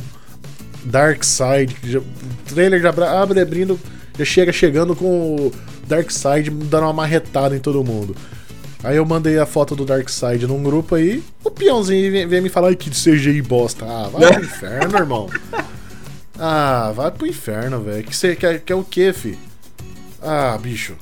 Darkseid, 0.84 1.76
que 1.76 1.92
já... 1.92 2.00
o 2.00 2.04
trailer 2.48 2.82
já 2.82 2.90
abre 3.22 3.40
abrindo, 3.40 3.80
já 4.18 4.26
chega 4.26 4.52
chegando 4.52 4.96
com 4.96 5.36
o 5.36 5.52
Darkseid 5.88 6.50
dando 6.50 6.86
uma 6.86 6.94
marretada 6.94 7.56
em 7.56 7.60
todo 7.60 7.84
mundo. 7.84 8.16
Aí 8.84 8.98
eu 8.98 9.06
mandei 9.06 9.38
a 9.38 9.46
foto 9.46 9.76
do 9.76 9.86
Darkseid 9.86 10.48
num 10.48 10.64
grupo 10.64 10.96
aí, 10.96 11.24
o 11.44 11.52
peãozinho 11.52 12.28
vem, 12.28 12.42
me 12.42 12.50
falar 12.50 12.76
que 12.76 12.90
CGI 12.90 13.40
bosta. 13.44 13.86
Ah, 13.86 14.10
vai 14.12 14.34
pro 14.34 14.42
inferno, 14.44 14.98
irmão. 14.98 15.30
Ah, 16.40 16.92
vai 16.96 17.12
pro 17.12 17.28
inferno, 17.28 17.82
velho. 17.82 18.04
Que 18.04 18.16
você 18.16 18.36
quer, 18.36 18.62
quer 18.62 18.74
o 18.74 18.84
quê, 18.84 19.14
fi? 19.14 19.38
Ah, 20.22 20.58
bicho. 20.58 20.96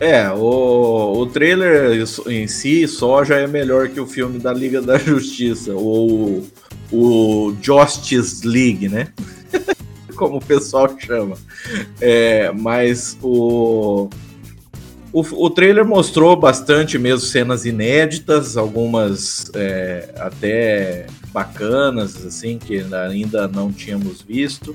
É, 0.00 0.28
o, 0.30 1.18
o 1.18 1.26
trailer 1.26 2.04
em 2.26 2.48
si 2.48 2.86
só 2.88 3.24
já 3.24 3.36
é 3.36 3.46
melhor 3.46 3.88
que 3.88 4.00
o 4.00 4.06
filme 4.06 4.38
da 4.38 4.52
Liga 4.52 4.82
da 4.82 4.98
Justiça, 4.98 5.72
ou 5.72 6.44
o 6.92 7.54
Justice 7.62 8.46
League, 8.46 8.88
né? 8.88 9.08
Como 10.16 10.38
o 10.38 10.44
pessoal 10.44 10.92
chama. 10.98 11.36
É, 12.00 12.52
mas 12.52 13.16
o, 13.22 14.08
o, 15.12 15.20
o 15.20 15.50
trailer 15.50 15.84
mostrou 15.84 16.36
bastante 16.36 16.98
mesmo 16.98 17.20
cenas 17.20 17.64
inéditas, 17.64 18.56
algumas 18.56 19.50
é, 19.54 20.12
até 20.18 21.06
bacanas, 21.32 22.24
assim, 22.24 22.58
que 22.58 22.84
ainda 22.92 23.48
não 23.48 23.72
tínhamos 23.72 24.22
visto. 24.22 24.74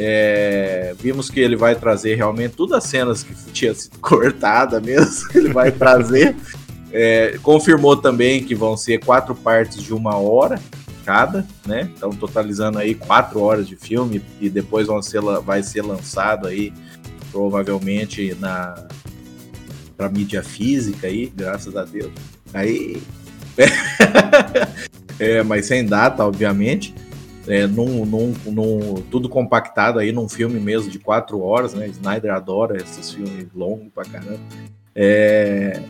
É, 0.00 0.94
vimos 1.00 1.28
que 1.28 1.40
ele 1.40 1.56
vai 1.56 1.74
trazer 1.74 2.14
realmente 2.14 2.54
todas 2.54 2.78
as 2.78 2.84
cenas 2.84 3.24
que 3.24 3.34
tinha 3.52 3.74
sido 3.74 3.98
cortada 4.00 4.80
mesmo, 4.80 5.28
ele 5.34 5.52
vai 5.52 5.72
trazer. 5.72 6.36
É, 6.90 7.36
confirmou 7.42 7.96
também 7.96 8.42
que 8.42 8.54
vão 8.54 8.76
ser 8.76 9.04
quatro 9.04 9.34
partes 9.34 9.82
de 9.82 9.92
uma 9.92 10.16
hora 10.16 10.58
cada, 11.04 11.46
né? 11.66 11.90
Então 11.96 12.10
totalizando 12.10 12.78
aí 12.78 12.94
quatro 12.94 13.40
horas 13.40 13.66
de 13.66 13.76
filme 13.76 14.22
e 14.40 14.48
depois 14.48 14.86
vão 14.86 15.02
ser, 15.02 15.20
vai 15.44 15.62
ser 15.62 15.82
lançado 15.82 16.46
aí 16.46 16.72
provavelmente 17.32 18.34
na 18.38 18.86
para 19.96 20.08
mídia 20.08 20.42
física 20.42 21.08
aí, 21.08 21.32
graças 21.34 21.76
a 21.76 21.84
Deus. 21.84 22.12
Aí 22.54 23.02
é, 25.18 25.42
mas 25.42 25.66
sem 25.66 25.84
data, 25.84 26.24
obviamente 26.24 26.94
é, 27.48 27.66
num, 27.66 28.04
num, 28.04 28.34
num, 28.46 28.94
tudo 29.10 29.28
compactado 29.28 29.98
aí 29.98 30.12
num 30.12 30.28
filme 30.28 30.60
mesmo 30.60 30.90
de 30.90 30.98
quatro 30.98 31.40
horas, 31.40 31.74
né? 31.74 31.88
Snyder 31.88 32.32
adora 32.32 32.76
esses 32.76 33.10
filmes 33.10 33.46
longos 33.54 33.88
pra 33.94 34.04
caramba. 34.04 34.40
É, 34.94 35.82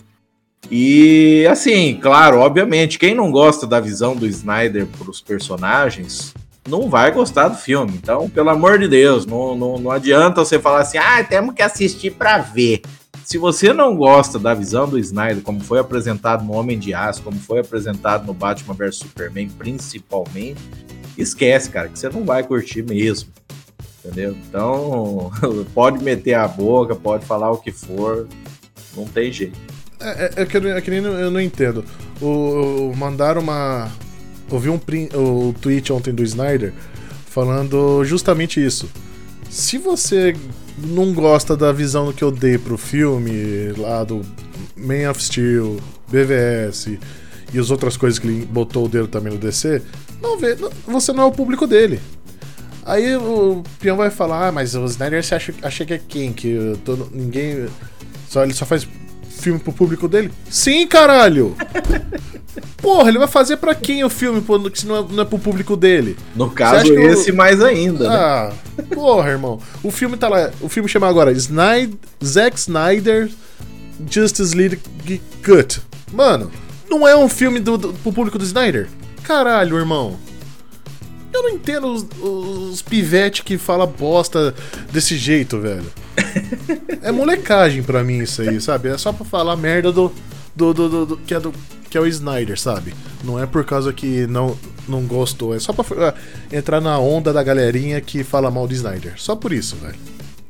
e 0.70 1.46
assim, 1.50 1.98
claro, 2.00 2.38
obviamente, 2.38 2.98
quem 2.98 3.14
não 3.14 3.30
gosta 3.30 3.66
da 3.66 3.80
visão 3.80 4.14
do 4.14 4.26
Snyder 4.26 4.86
pros 4.86 5.20
personagens 5.20 6.34
não 6.68 6.90
vai 6.90 7.10
gostar 7.10 7.48
do 7.48 7.56
filme. 7.56 7.92
Então, 7.94 8.28
pelo 8.28 8.50
amor 8.50 8.78
de 8.78 8.86
Deus, 8.86 9.24
não, 9.24 9.56
não, 9.56 9.78
não 9.78 9.90
adianta 9.90 10.44
você 10.44 10.58
falar 10.58 10.80
assim, 10.80 10.98
ah, 10.98 11.24
temos 11.24 11.54
que 11.54 11.62
assistir 11.62 12.12
para 12.12 12.38
ver. 12.38 12.82
se 13.24 13.38
você 13.38 13.72
não 13.72 13.96
gosta 13.96 14.38
da 14.38 14.54
visão 14.54 14.88
do 14.88 14.98
Snyder, 14.98 15.42
como 15.42 15.60
foi 15.60 15.78
apresentado 15.78 16.44
no 16.44 16.52
Homem 16.52 16.78
de 16.78 16.92
Aço, 16.92 17.22
como 17.22 17.38
foi 17.38 17.60
apresentado 17.60 18.26
no 18.26 18.34
Batman 18.34 18.74
vs 18.74 18.96
Superman, 18.96 19.48
principalmente, 19.48 20.60
esquece, 21.22 21.70
cara, 21.70 21.88
que 21.88 21.98
você 21.98 22.08
não 22.08 22.24
vai 22.24 22.42
curtir 22.42 22.82
mesmo. 22.82 23.30
Entendeu? 24.04 24.36
Então, 24.48 25.30
pode 25.74 26.02
meter 26.02 26.34
a 26.34 26.46
boca, 26.48 26.94
pode 26.94 27.26
falar 27.26 27.50
o 27.50 27.58
que 27.58 27.72
for, 27.72 28.28
não 28.96 29.04
tem 29.06 29.32
jeito. 29.32 29.58
É, 30.00 30.24
é, 30.24 30.42
é 30.42 30.46
que, 30.46 30.56
eu, 30.56 30.76
é 30.76 30.80
que 30.80 30.90
nem 30.90 31.02
eu 31.02 31.30
não 31.30 31.40
entendo. 31.40 31.84
O, 32.20 32.92
mandaram 32.96 33.42
uma. 33.42 33.90
Ouvi 34.50 34.70
um 34.70 34.80
o 35.14 35.52
tweet 35.60 35.92
ontem 35.92 36.14
do 36.14 36.22
Snyder 36.22 36.72
falando 37.26 38.02
justamente 38.04 38.64
isso. 38.64 38.88
Se 39.50 39.76
você 39.76 40.34
não 40.78 41.12
gosta 41.12 41.56
da 41.56 41.70
visão 41.70 42.12
que 42.12 42.22
eu 42.22 42.30
dei 42.30 42.56
pro 42.56 42.78
filme, 42.78 43.72
lá 43.76 44.04
do 44.04 44.22
Man 44.76 45.10
of 45.10 45.22
Steel, 45.22 45.78
BVS 46.10 46.98
e 47.52 47.58
as 47.58 47.70
outras 47.70 47.96
coisas 47.96 48.18
que 48.18 48.26
ele 48.26 48.46
botou 48.46 48.86
o 48.86 48.88
dedo 48.88 49.08
também 49.08 49.32
no 49.32 49.38
DC, 49.38 49.82
não 50.20 50.38
vê, 50.38 50.54
não, 50.54 50.70
você 50.86 51.12
não 51.12 51.24
é 51.24 51.26
o 51.26 51.32
público 51.32 51.66
dele. 51.66 52.00
Aí 52.84 53.16
o 53.16 53.62
peão 53.80 53.96
vai 53.96 54.10
falar, 54.10 54.48
ah, 54.48 54.52
mas 54.52 54.74
o 54.74 54.84
Snyder 54.86 55.22
você 55.22 55.34
acha, 55.34 55.54
acha 55.62 55.84
que 55.84 55.92
é 55.92 55.98
quem? 55.98 56.32
Que 56.32 56.78
tô, 56.84 56.96
ninguém. 57.12 57.66
Só, 58.28 58.42
ele 58.42 58.54
só 58.54 58.64
faz 58.64 58.88
filme 59.28 59.58
pro 59.58 59.72
público 59.72 60.08
dele? 60.08 60.32
Sim, 60.50 60.86
caralho! 60.86 61.54
Porra, 62.78 63.08
ele 63.08 63.18
vai 63.18 63.28
fazer 63.28 63.56
para 63.56 63.74
quem 63.74 64.04
o 64.04 64.10
filme 64.10 64.42
se 64.74 64.86
não 64.86 64.96
é, 64.96 65.06
não 65.10 65.22
é 65.22 65.24
pro 65.24 65.38
público 65.38 65.76
dele? 65.76 66.16
No 66.34 66.50
caso, 66.50 66.92
esse 66.94 67.30
mais 67.30 67.62
ainda. 67.62 68.08
Né? 68.08 68.16
Ah, 68.16 68.52
porra, 68.94 69.30
irmão. 69.30 69.60
O 69.82 69.90
filme 69.90 70.16
tá 70.16 70.28
lá. 70.28 70.50
O 70.60 70.68
filme 70.68 70.88
chama 70.88 71.08
agora 71.08 71.30
Snyder, 71.32 71.96
Zack 72.24 72.58
Snyder 72.58 73.28
Justice 74.10 74.56
League 74.56 74.80
Cut. 75.42 75.80
Mano, 76.12 76.50
não 76.88 77.06
é 77.06 77.16
um 77.16 77.28
filme 77.28 77.60
do, 77.60 77.76
do, 77.76 77.92
pro 77.94 78.12
público 78.12 78.38
do 78.38 78.44
Snyder? 78.44 78.88
Caralho, 79.28 79.76
irmão. 79.76 80.16
Eu 81.30 81.42
não 81.42 81.50
entendo 81.50 81.86
os, 81.88 82.06
os 82.18 82.80
pivetes 82.80 83.42
que 83.42 83.58
fala 83.58 83.86
bosta 83.86 84.54
desse 84.90 85.18
jeito, 85.18 85.60
velho. 85.60 85.84
é 87.04 87.12
molecagem 87.12 87.82
pra 87.82 88.02
mim 88.02 88.20
isso 88.20 88.40
aí, 88.40 88.58
sabe? 88.58 88.88
É 88.88 88.96
só 88.96 89.12
pra 89.12 89.26
falar 89.26 89.54
merda 89.54 89.92
do. 89.92 90.10
do, 90.56 90.72
do, 90.72 90.88
do, 90.88 91.06
do 91.06 91.16
que, 91.18 91.34
é 91.34 91.40
do 91.40 91.52
que 91.90 91.98
é 91.98 92.00
o 92.00 92.06
Snyder, 92.06 92.58
sabe? 92.58 92.94
Não 93.22 93.38
é 93.38 93.44
por 93.44 93.66
causa 93.66 93.92
que 93.92 94.26
não, 94.26 94.56
não 94.88 95.02
gostou, 95.02 95.54
é 95.54 95.58
só 95.58 95.74
pra 95.74 95.82
uh, 95.84 96.14
entrar 96.50 96.80
na 96.80 96.98
onda 96.98 97.30
da 97.30 97.42
galerinha 97.42 98.00
que 98.00 98.24
fala 98.24 98.50
mal 98.50 98.66
do 98.66 98.72
Snyder. 98.72 99.12
Só 99.18 99.36
por 99.36 99.52
isso, 99.52 99.76
velho. 99.76 99.98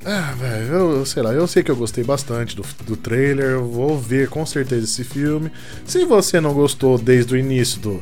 Ah, 0.04 0.36
velho, 0.38 0.72
eu 0.72 1.04
sei 1.04 1.24
lá, 1.24 1.32
eu 1.32 1.48
sei 1.48 1.64
que 1.64 1.70
eu 1.72 1.76
gostei 1.76 2.04
bastante 2.04 2.54
do, 2.54 2.64
do 2.86 2.96
trailer, 2.96 3.58
vou 3.58 3.98
ver 3.98 4.28
com 4.28 4.46
certeza 4.46 4.84
esse 4.84 5.02
filme. 5.02 5.50
Se 5.84 6.04
você 6.04 6.40
não 6.40 6.54
gostou 6.54 6.96
desde 6.96 7.34
o 7.34 7.36
início 7.36 7.80
do, 7.80 8.00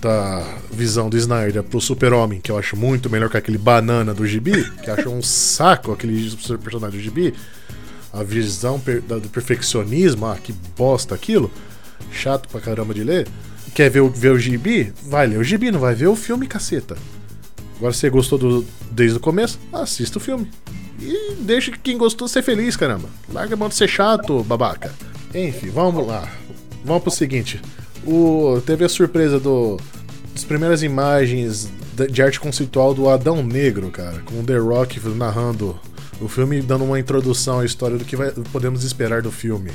da 0.00 0.44
visão 0.70 1.08
do 1.08 1.16
Snyder 1.16 1.62
pro 1.62 1.80
Super-Homem, 1.80 2.40
que 2.40 2.50
eu 2.50 2.58
acho 2.58 2.76
muito 2.76 3.08
melhor 3.08 3.30
que 3.30 3.36
aquele 3.36 3.58
banana 3.58 4.12
do 4.12 4.26
Gibi, 4.26 4.70
que 4.82 4.90
acho 4.90 5.08
um 5.08 5.22
saco 5.22 5.92
aquele 5.92 6.30
personagem 6.62 6.98
do 6.98 7.02
Gibi, 7.02 7.34
a 8.12 8.22
visão 8.22 8.78
do 8.78 9.28
perfeccionismo, 9.28 10.26
ah, 10.26 10.36
que 10.36 10.52
bosta 10.76 11.14
aquilo, 11.14 11.50
chato 12.10 12.48
pra 12.48 12.60
caramba 12.60 12.94
de 12.94 13.04
ler. 13.04 13.26
Quer 13.74 13.90
ver 13.90 14.00
o, 14.00 14.08
ver 14.08 14.32
o 14.32 14.38
Gibi? 14.38 14.92
Vai 15.04 15.26
ler 15.26 15.38
o 15.38 15.44
Gibi, 15.44 15.70
não 15.70 15.80
vai 15.80 15.94
ver 15.94 16.06
o 16.06 16.16
filme, 16.16 16.46
caceta. 16.46 16.96
Agora, 17.76 17.92
se 17.92 18.00
você 18.00 18.10
gostou 18.10 18.38
do, 18.38 18.66
desde 18.90 19.18
o 19.18 19.20
começo, 19.20 19.58
assista 19.72 20.18
o 20.18 20.20
filme. 20.20 20.50
E 20.98 21.34
deixa 21.40 21.72
quem 21.72 21.98
gostou 21.98 22.26
ser 22.26 22.42
feliz, 22.42 22.74
caramba. 22.74 23.08
Larga 23.30 23.54
a 23.54 23.56
mão 23.56 23.68
de 23.68 23.74
ser 23.74 23.88
chato, 23.88 24.42
babaca. 24.44 24.94
Enfim, 25.34 25.68
vamos 25.68 26.06
lá. 26.06 26.26
Vamos 26.84 27.02
pro 27.02 27.10
seguinte. 27.10 27.60
O, 28.06 28.60
teve 28.64 28.84
a 28.84 28.88
surpresa 28.88 29.40
do, 29.40 29.78
das 30.32 30.44
primeiras 30.44 30.82
imagens 30.82 31.68
de 32.10 32.22
arte 32.22 32.38
conceitual 32.38 32.94
do 32.94 33.08
Adão 33.08 33.42
Negro, 33.42 33.90
cara, 33.90 34.20
com 34.20 34.40
o 34.40 34.44
The 34.44 34.58
Rock 34.58 35.00
narrando 35.08 35.78
o 36.20 36.28
filme 36.28 36.60
dando 36.62 36.84
uma 36.84 36.98
introdução 36.98 37.60
à 37.60 37.64
história 37.64 37.96
do 37.96 38.04
que 38.04 38.16
vai, 38.16 38.30
podemos 38.52 38.84
esperar 38.84 39.22
do 39.22 39.30
filme. 39.30 39.70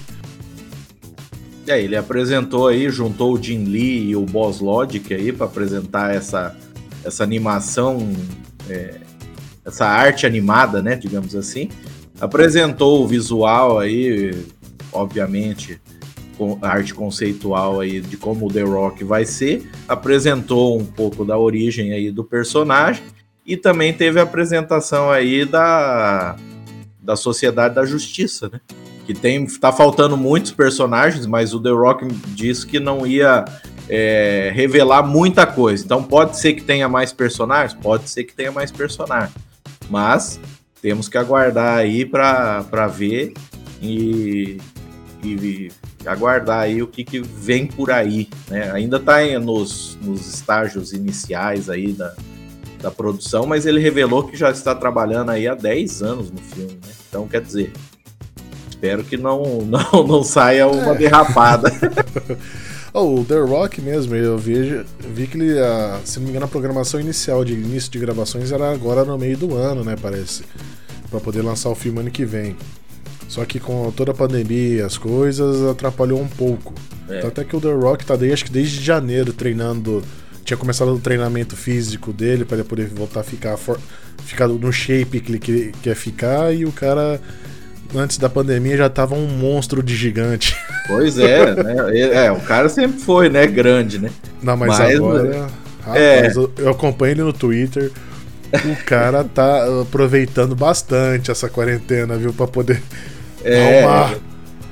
É, 1.67 1.81
ele 1.81 1.95
apresentou 1.95 2.67
aí, 2.67 2.89
juntou 2.89 3.33
o 3.33 3.41
Jim 3.41 3.65
Lee 3.65 4.09
e 4.09 4.15
o 4.15 4.25
Boss 4.25 4.59
Logic 4.59 5.13
aí 5.13 5.31
para 5.31 5.45
apresentar 5.45 6.13
essa, 6.13 6.55
essa 7.03 7.23
animação, 7.23 8.11
é, 8.69 8.95
essa 9.63 9.85
arte 9.85 10.25
animada, 10.25 10.81
né, 10.81 10.95
digamos 10.95 11.35
assim. 11.35 11.69
Apresentou 12.19 13.03
o 13.03 13.07
visual 13.07 13.79
aí, 13.79 14.35
obviamente, 14.91 15.79
arte 16.61 16.93
conceitual 16.93 17.79
aí 17.79 18.01
de 18.01 18.17
como 18.17 18.47
o 18.47 18.51
The 18.51 18.63
Rock 18.63 19.03
vai 19.03 19.25
ser, 19.25 19.69
apresentou 19.87 20.79
um 20.79 20.85
pouco 20.85 21.23
da 21.23 21.37
origem 21.37 21.93
aí 21.93 22.11
do 22.11 22.23
personagem 22.23 23.03
e 23.45 23.57
também 23.57 23.93
teve 23.93 24.19
a 24.19 24.23
apresentação 24.23 25.09
aí 25.09 25.45
da, 25.45 26.35
da 27.01 27.15
Sociedade 27.15 27.75
da 27.75 27.85
Justiça, 27.85 28.49
né? 28.51 28.59
Que 29.05 29.13
tem 29.13 29.45
tá 29.45 29.71
faltando 29.71 30.15
muitos 30.15 30.51
personagens, 30.51 31.25
mas 31.25 31.53
o 31.53 31.59
The 31.59 31.71
Rock 31.71 32.07
disse 32.27 32.65
que 32.65 32.79
não 32.79 33.05
ia 33.05 33.43
é, 33.89 34.51
revelar 34.53 35.03
muita 35.03 35.45
coisa. 35.45 35.83
Então 35.83 36.03
pode 36.03 36.39
ser 36.39 36.53
que 36.53 36.63
tenha 36.63 36.87
mais 36.87 37.11
personagens, 37.11 37.73
pode 37.81 38.09
ser 38.09 38.23
que 38.23 38.33
tenha 38.33 38.51
mais 38.51 38.71
personagens, 38.71 39.35
mas 39.89 40.39
temos 40.81 41.09
que 41.09 41.17
aguardar 41.17 41.77
aí 41.77 42.05
para 42.05 42.87
ver 42.87 43.33
e, 43.81 44.57
e 45.23 45.71
aguardar 46.05 46.61
aí 46.61 46.81
o 46.81 46.87
que, 46.87 47.03
que 47.03 47.19
vem 47.19 47.67
por 47.67 47.91
aí, 47.91 48.27
né? 48.49 48.71
Ainda 48.71 48.97
está 48.97 49.17
nos, 49.39 49.97
nos 50.01 50.27
estágios 50.33 50.93
iniciais 50.93 51.69
aí 51.69 51.93
da, 51.93 52.13
da 52.81 52.91
produção, 52.91 53.45
mas 53.45 53.65
ele 53.65 53.79
revelou 53.79 54.23
que 54.23 54.35
já 54.35 54.51
está 54.51 54.73
trabalhando 54.73 55.29
aí 55.31 55.47
há 55.47 55.55
10 55.55 56.03
anos 56.03 56.31
no 56.31 56.39
filme, 56.39 56.73
né? 56.73 56.93
Então, 57.07 57.27
quer 57.27 57.41
dizer, 57.41 57.71
espero 58.69 59.03
que 59.03 59.15
não, 59.15 59.61
não, 59.63 60.07
não 60.07 60.23
saia 60.23 60.67
uma 60.67 60.93
é. 60.93 60.97
derrapada. 60.97 61.71
oh, 62.93 63.19
o 63.19 63.25
The 63.25 63.39
Rock 63.39 63.81
mesmo, 63.81 64.15
eu 64.15 64.37
vi, 64.37 64.83
vi 64.99 65.27
que 65.27 65.37
ele, 65.37 65.55
se 66.03 66.17
não 66.17 66.25
me 66.25 66.31
engano, 66.31 66.45
a 66.45 66.49
programação 66.49 66.99
inicial 66.99 67.45
de 67.45 67.53
início 67.53 67.91
de 67.91 67.99
gravações 67.99 68.51
era 68.51 68.71
agora 68.71 69.05
no 69.05 69.17
meio 69.17 69.37
do 69.37 69.55
ano, 69.55 69.83
né, 69.83 69.95
parece, 70.01 70.43
para 71.09 71.19
poder 71.19 71.43
lançar 71.43 71.69
o 71.69 71.75
filme 71.75 71.99
ano 71.99 72.11
que 72.11 72.25
vem. 72.25 72.57
Só 73.31 73.45
que 73.45 73.61
com 73.61 73.89
toda 73.91 74.11
a 74.11 74.13
pandemia 74.13 74.85
as 74.85 74.97
coisas 74.97 75.65
atrapalhou 75.65 76.19
um 76.19 76.27
pouco. 76.27 76.73
É. 77.07 77.25
Até 77.25 77.45
que 77.45 77.55
o 77.55 77.61
The 77.61 77.71
Rock 77.71 78.05
tá 78.05 78.17
desde, 78.17 78.33
acho 78.33 78.43
que 78.43 78.51
desde 78.51 78.83
janeiro 78.83 79.31
treinando. 79.31 80.03
Tinha 80.43 80.57
começado 80.57 80.93
o 80.93 80.99
treinamento 80.99 81.55
físico 81.55 82.11
dele 82.11 82.43
para 82.43 82.57
ele 82.57 82.67
poder 82.67 82.87
voltar 82.87 83.21
a 83.21 83.23
ficar, 83.23 83.55
for, 83.55 83.79
ficar 84.25 84.49
no 84.49 84.69
shape 84.73 85.21
que 85.21 85.31
ele 85.31 85.71
quer 85.81 85.95
ficar. 85.95 86.53
E 86.53 86.65
o 86.65 86.73
cara, 86.73 87.21
antes 87.95 88.17
da 88.17 88.27
pandemia, 88.27 88.75
já 88.75 88.89
tava 88.89 89.15
um 89.15 89.27
monstro 89.27 89.81
de 89.81 89.95
gigante. 89.95 90.53
Pois 90.87 91.17
é, 91.17 91.55
né? 91.63 92.25
É, 92.25 92.31
o 92.33 92.41
cara 92.41 92.67
sempre 92.67 92.99
foi, 92.99 93.29
né? 93.29 93.47
Grande, 93.47 93.97
né? 93.97 94.09
Não, 94.43 94.57
mas, 94.57 94.77
mas 94.77 94.95
agora. 94.95 95.49
É. 95.95 96.19
Rapaz, 96.19 96.35
eu, 96.35 96.51
eu 96.57 96.69
acompanho 96.69 97.13
ele 97.13 97.23
no 97.23 97.31
Twitter 97.31 97.91
o 98.51 98.83
cara 98.85 99.23
tá 99.23 99.81
aproveitando 99.81 100.55
bastante 100.55 101.31
essa 101.31 101.47
quarentena, 101.47 102.17
viu? 102.17 102.33
Pra 102.33 102.47
poder 102.47 102.81
é. 103.43 103.85
Uma... 103.85 104.31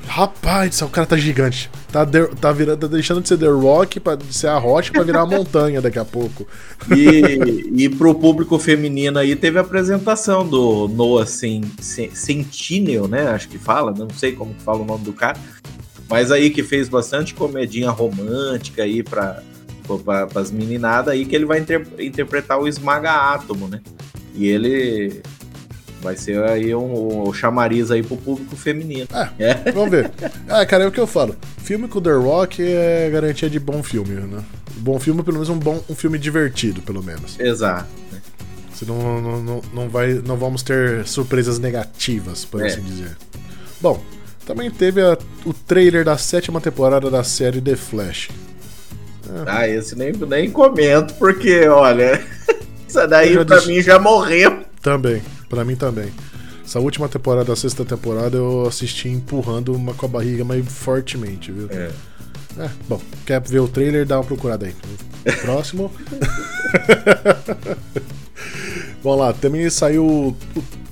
Rapaz, 0.09 0.81
o 0.81 0.89
cara 0.89 1.05
tá 1.05 1.15
gigante. 1.15 1.69
Tá, 1.91 2.03
de, 2.03 2.27
tá, 2.35 2.51
virando, 2.51 2.79
tá 2.79 2.87
deixando 2.87 3.21
de 3.21 3.27
ser 3.27 3.37
The 3.37 3.47
Rock 3.47 3.99
pra 3.99 4.17
ser 4.31 4.47
a 4.47 4.57
rocha 4.57 4.91
pra 4.91 5.03
virar 5.03 5.23
uma 5.23 5.37
montanha 5.37 5.79
daqui 5.81 5.99
a 5.99 6.05
pouco. 6.05 6.47
E, 6.89 7.83
e 7.83 7.89
pro 7.89 8.15
público 8.15 8.57
feminino 8.57 9.19
aí 9.19 9.35
teve 9.35 9.59
a 9.59 9.61
apresentação 9.61 10.47
do 10.47 10.87
Noah 10.87 11.27
Sentinel, 11.27 13.07
né? 13.07 13.27
Acho 13.27 13.49
que 13.49 13.59
fala, 13.59 13.93
não 13.95 14.09
sei 14.09 14.31
como 14.31 14.55
que 14.55 14.63
fala 14.63 14.79
o 14.79 14.85
nome 14.85 15.03
do 15.03 15.13
cara. 15.13 15.37
Mas 16.09 16.31
aí 16.31 16.49
que 16.49 16.63
fez 16.63 16.89
bastante 16.89 17.35
comedinha 17.35 17.91
romântica 17.91 18.81
aí 18.81 19.03
pra, 19.03 19.43
pra, 20.03 20.25
pras 20.25 20.51
meninadas 20.51 21.13
aí 21.13 21.23
que 21.23 21.35
ele 21.35 21.45
vai 21.45 21.59
inter, 21.59 21.85
interpretar 21.99 22.59
o 22.59 22.67
Esmaga 22.67 23.11
Átomo, 23.11 23.67
né? 23.67 23.79
E 24.33 24.47
ele 24.47 25.21
Vai 26.01 26.15
ser 26.15 26.41
aí 26.43 26.73
um, 26.73 27.27
um 27.27 27.33
chamariz 27.33 27.91
aí 27.91 28.01
pro 28.01 28.15
público 28.15 28.55
feminino. 28.55 29.07
É, 29.37 29.51
é. 29.67 29.71
vamos 29.71 29.91
ver. 29.91 30.11
Ah, 30.47 30.63
cara, 30.67 30.85
é 30.85 30.87
o 30.87 30.91
que 30.91 30.99
eu 30.99 31.07
falo. 31.07 31.35
Filme 31.57 31.87
com 31.87 32.01
The 32.01 32.11
Rock 32.11 32.63
é 32.63 33.09
garantia 33.11 33.49
de 33.49 33.59
bom 33.59 33.83
filme, 33.83 34.15
né? 34.15 34.41
Bom 34.77 34.99
filme, 34.99 35.21
pelo 35.23 35.35
menos 35.35 35.49
um 35.49 35.59
bom 35.59 35.83
um 35.89 35.95
filme 35.95 36.17
divertido, 36.17 36.81
pelo 36.81 37.03
menos. 37.03 37.37
Exato. 37.39 37.87
Senão 38.73 39.21
não, 39.21 39.41
não, 39.41 39.61
não, 39.73 39.89
vai, 39.89 40.13
não 40.25 40.37
vamos 40.37 40.63
ter 40.63 41.05
surpresas 41.05 41.59
negativas, 41.59 42.45
por 42.45 42.61
é. 42.61 42.67
assim 42.67 42.81
dizer. 42.81 43.17
Bom, 43.81 44.01
também 44.45 44.71
teve 44.71 45.01
a, 45.01 45.17
o 45.45 45.53
trailer 45.53 46.05
da 46.05 46.17
sétima 46.17 46.61
temporada 46.61 47.09
da 47.11 47.21
série 47.21 47.59
The 47.59 47.75
Flash. 47.75 48.29
É. 49.27 49.43
Ah, 49.45 49.67
esse 49.67 49.97
nem, 49.97 50.13
nem 50.13 50.49
comento, 50.49 51.13
porque, 51.15 51.67
olha, 51.67 52.25
essa 52.87 53.05
daí 53.05 53.43
pra 53.45 53.61
mim 53.65 53.81
já 53.81 53.99
morreu. 53.99 54.63
Também. 54.81 55.21
Para 55.49 55.65
mim 55.65 55.75
também. 55.75 56.13
Essa 56.63 56.79
última 56.79 57.09
temporada, 57.09 57.51
a 57.51 57.55
sexta 57.55 57.83
temporada, 57.83 58.37
eu 58.37 58.67
assisti 58.67 59.09
empurrando 59.09 59.73
uma 59.73 59.95
com 59.95 60.05
a 60.05 60.09
barriga 60.09 60.45
mais 60.45 60.63
fortemente, 60.71 61.51
viu? 61.51 61.67
É. 61.71 61.89
É, 62.57 62.69
bom, 62.87 63.01
quer 63.25 63.41
ver 63.41 63.59
o 63.59 63.67
trailer? 63.67 64.05
Dá 64.05 64.19
uma 64.19 64.25
procurada 64.25 64.65
aí. 64.65 64.73
Próximo. 65.41 65.91
Vamos 69.01 69.19
lá, 69.19 69.33
também 69.33 69.69
saiu 69.69 70.05
o 70.05 70.35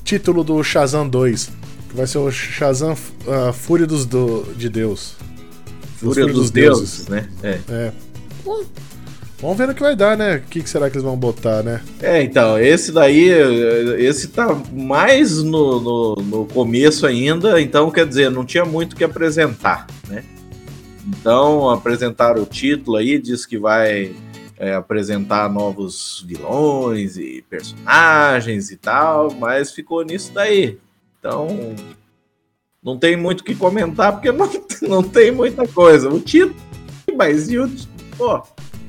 título 0.03 0.43
do 0.43 0.63
Shazam 0.63 1.07
2. 1.07 1.49
Que 1.89 1.95
vai 1.95 2.07
ser 2.07 2.19
o 2.19 2.31
Shazam 2.31 2.93
uh, 2.93 3.53
Fúria 3.53 3.85
dos 3.85 4.05
do, 4.05 4.43
de 4.55 4.69
Deus. 4.69 5.15
Fúria 5.97 6.25
dos, 6.25 6.35
dos 6.35 6.51
deuses, 6.51 7.05
deuses, 7.05 7.07
né? 7.07 7.29
É. 7.43 7.59
é. 7.69 7.91
Vamos 9.39 9.57
ver 9.57 9.69
o 9.69 9.75
que 9.75 9.81
vai 9.81 9.95
dar, 9.95 10.17
né? 10.17 10.37
O 10.37 10.41
que, 10.41 10.63
que, 10.63 10.69
será 10.69 10.89
que 10.89 10.95
eles 10.95 11.03
vão 11.03 11.15
botar, 11.15 11.61
né? 11.61 11.81
É, 12.01 12.23
então, 12.23 12.59
esse 12.59 12.91
daí, 12.91 13.29
esse 13.99 14.29
tá 14.29 14.47
mais 14.73 15.43
no, 15.43 15.79
no, 15.79 16.15
no 16.15 16.45
começo 16.47 17.05
ainda, 17.05 17.61
então 17.61 17.91
quer 17.91 18.07
dizer, 18.07 18.31
não 18.31 18.43
tinha 18.43 18.65
muito 18.65 18.93
o 18.93 18.95
que 18.95 19.03
apresentar, 19.03 19.85
né? 20.07 20.23
Então, 21.07 21.69
apresentaram 21.69 22.41
o 22.41 22.45
título 22.47 22.97
aí, 22.97 23.19
diz 23.19 23.45
que 23.45 23.59
vai 23.59 24.15
é, 24.57 24.73
apresentar 24.73 25.49
novos 25.49 26.25
vilões 26.27 27.15
e 27.17 27.45
personagens 27.47 28.71
e 28.71 28.75
tal, 28.75 29.31
mas 29.31 29.71
ficou 29.71 30.03
nisso 30.03 30.33
daí. 30.33 30.79
Então, 31.19 31.75
não 32.83 32.97
tem 32.97 33.15
muito 33.15 33.41
o 33.41 33.43
que 33.43 33.53
comentar, 33.53 34.13
porque 34.13 34.31
não, 34.33 34.49
não 34.81 35.03
tem 35.03 35.31
muita 35.31 35.67
coisa. 35.67 36.09
O 36.09 36.19
título, 36.19 36.55
mas 37.15 37.49
e 37.49 37.59
o. 37.59 37.69
Pô. 38.17 38.41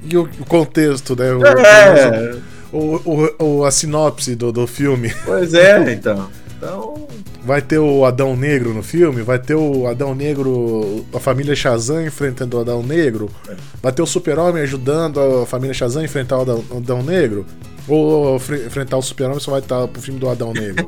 E 0.03 0.17
o 0.17 0.29
contexto, 0.47 1.17
né? 1.17 1.33
O, 1.33 1.47
é. 1.47 2.37
O, 2.71 3.45
o, 3.45 3.65
a 3.65 3.71
sinopse 3.71 4.35
do, 4.35 4.53
do 4.53 4.67
filme. 4.67 5.13
Pois 5.25 5.55
é, 5.55 5.93
então. 5.93 6.29
Então, 6.57 7.09
Vai 7.45 7.63
ter 7.63 7.79
o 7.79 8.05
Adão 8.05 8.37
Negro 8.37 8.75
no 8.75 8.83
filme, 8.83 9.23
vai 9.23 9.39
ter 9.39 9.55
o 9.55 9.87
Adão 9.87 10.15
Negro, 10.15 11.07
a 11.15 11.19
família 11.19 11.55
Shazam 11.55 12.05
enfrentando 12.05 12.59
o 12.59 12.61
Adão 12.61 12.83
Negro, 12.83 13.31
é. 13.49 13.55
vai 13.81 13.91
ter 13.91 14.03
o 14.03 14.07
Super-Homem 14.07 14.63
ajudando 14.65 15.19
a 15.19 15.47
família 15.47 15.73
Shazam 15.73 16.03
a 16.03 16.05
enfrentar 16.05 16.37
o 16.37 16.41
Adão, 16.43 16.65
o 16.69 16.77
Adão 16.77 17.03
Negro, 17.03 17.47
ou 17.87 18.37
enfrentar 18.37 18.99
o 18.99 19.03
Super-Homem 19.03 19.41
só 19.41 19.53
vai 19.53 19.61
estar 19.61 19.89
pro 19.89 20.03
filme 20.03 20.21
do 20.21 20.29
Adão 20.29 20.53
Negro. 20.53 20.85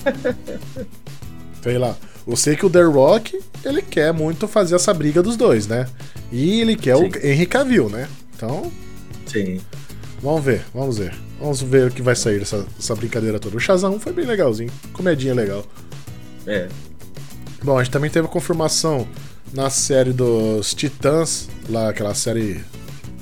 Sei 1.62 1.79
lá. 1.79 1.96
Eu 2.27 2.37
sei 2.37 2.57
que 2.57 2.66
o 2.66 2.70
The 2.70 2.83
Rock, 2.83 3.40
ele 3.64 3.81
quer 3.81 4.12
muito 4.12 4.46
fazer 4.46 4.75
essa 4.75 4.92
briga 4.92 5.23
dos 5.23 5.37
dois, 5.37 5.66
né? 5.66 5.87
E 6.31 6.61
ele 6.61 6.77
quer 6.77 6.96
Sim. 6.96 7.05
o 7.05 7.27
Henry 7.27 7.46
Cavill, 7.46 7.88
né? 7.88 8.07
Então. 8.37 8.70
Sim. 9.31 9.61
Vamos 10.23 10.45
ver, 10.45 10.62
vamos 10.75 10.99
ver. 10.99 11.14
Vamos 11.38 11.62
ver 11.62 11.88
o 11.88 11.90
que 11.90 12.03
vai 12.03 12.16
sair 12.16 12.40
dessa, 12.40 12.66
dessa 12.77 12.95
brincadeira 12.95 13.38
toda. 13.38 13.57
O 13.57 13.61
Shazam 13.61 13.99
foi 13.99 14.12
bem 14.12 14.27
legalzinho. 14.27 14.71
Comedinha 14.93 15.35
legal. 15.35 15.64
É. 16.47 16.69
Bom, 17.62 17.79
a 17.79 17.83
gente 17.83 17.93
também 17.93 18.11
teve 18.11 18.27
a 18.27 18.31
confirmação 18.31 19.07
na 19.53 19.71
série 19.71 20.12
dos 20.12 20.75
Titãs, 20.75 21.49
lá 21.69 21.90
aquela 21.90 22.14
série 22.14 22.64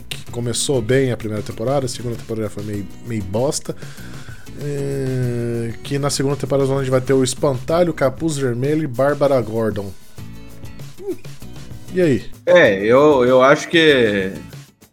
que 0.08 0.30
começou 0.30 0.80
bem 0.80 1.12
a 1.12 1.16
primeira 1.16 1.42
temporada, 1.42 1.86
a 1.86 1.88
segunda 1.88 2.16
temporada 2.16 2.48
foi 2.48 2.62
meio, 2.62 2.86
meio 3.06 3.22
bosta. 3.22 3.76
É, 4.60 5.72
que 5.84 5.98
na 5.98 6.10
segunda 6.10 6.36
temporada 6.36 6.72
a 6.72 6.78
gente 6.78 6.90
vai 6.90 7.00
ter 7.00 7.12
o 7.12 7.22
Espantalho, 7.22 7.92
Capuz 7.92 8.36
Vermelho 8.36 8.82
e 8.82 8.86
Bárbara 8.86 9.40
Gordon. 9.40 9.92
Hum, 11.00 11.16
e 11.94 12.00
aí? 12.00 12.24
É, 12.44 12.76
eu, 12.82 13.24
eu 13.24 13.42
acho 13.42 13.68
que. 13.68 14.32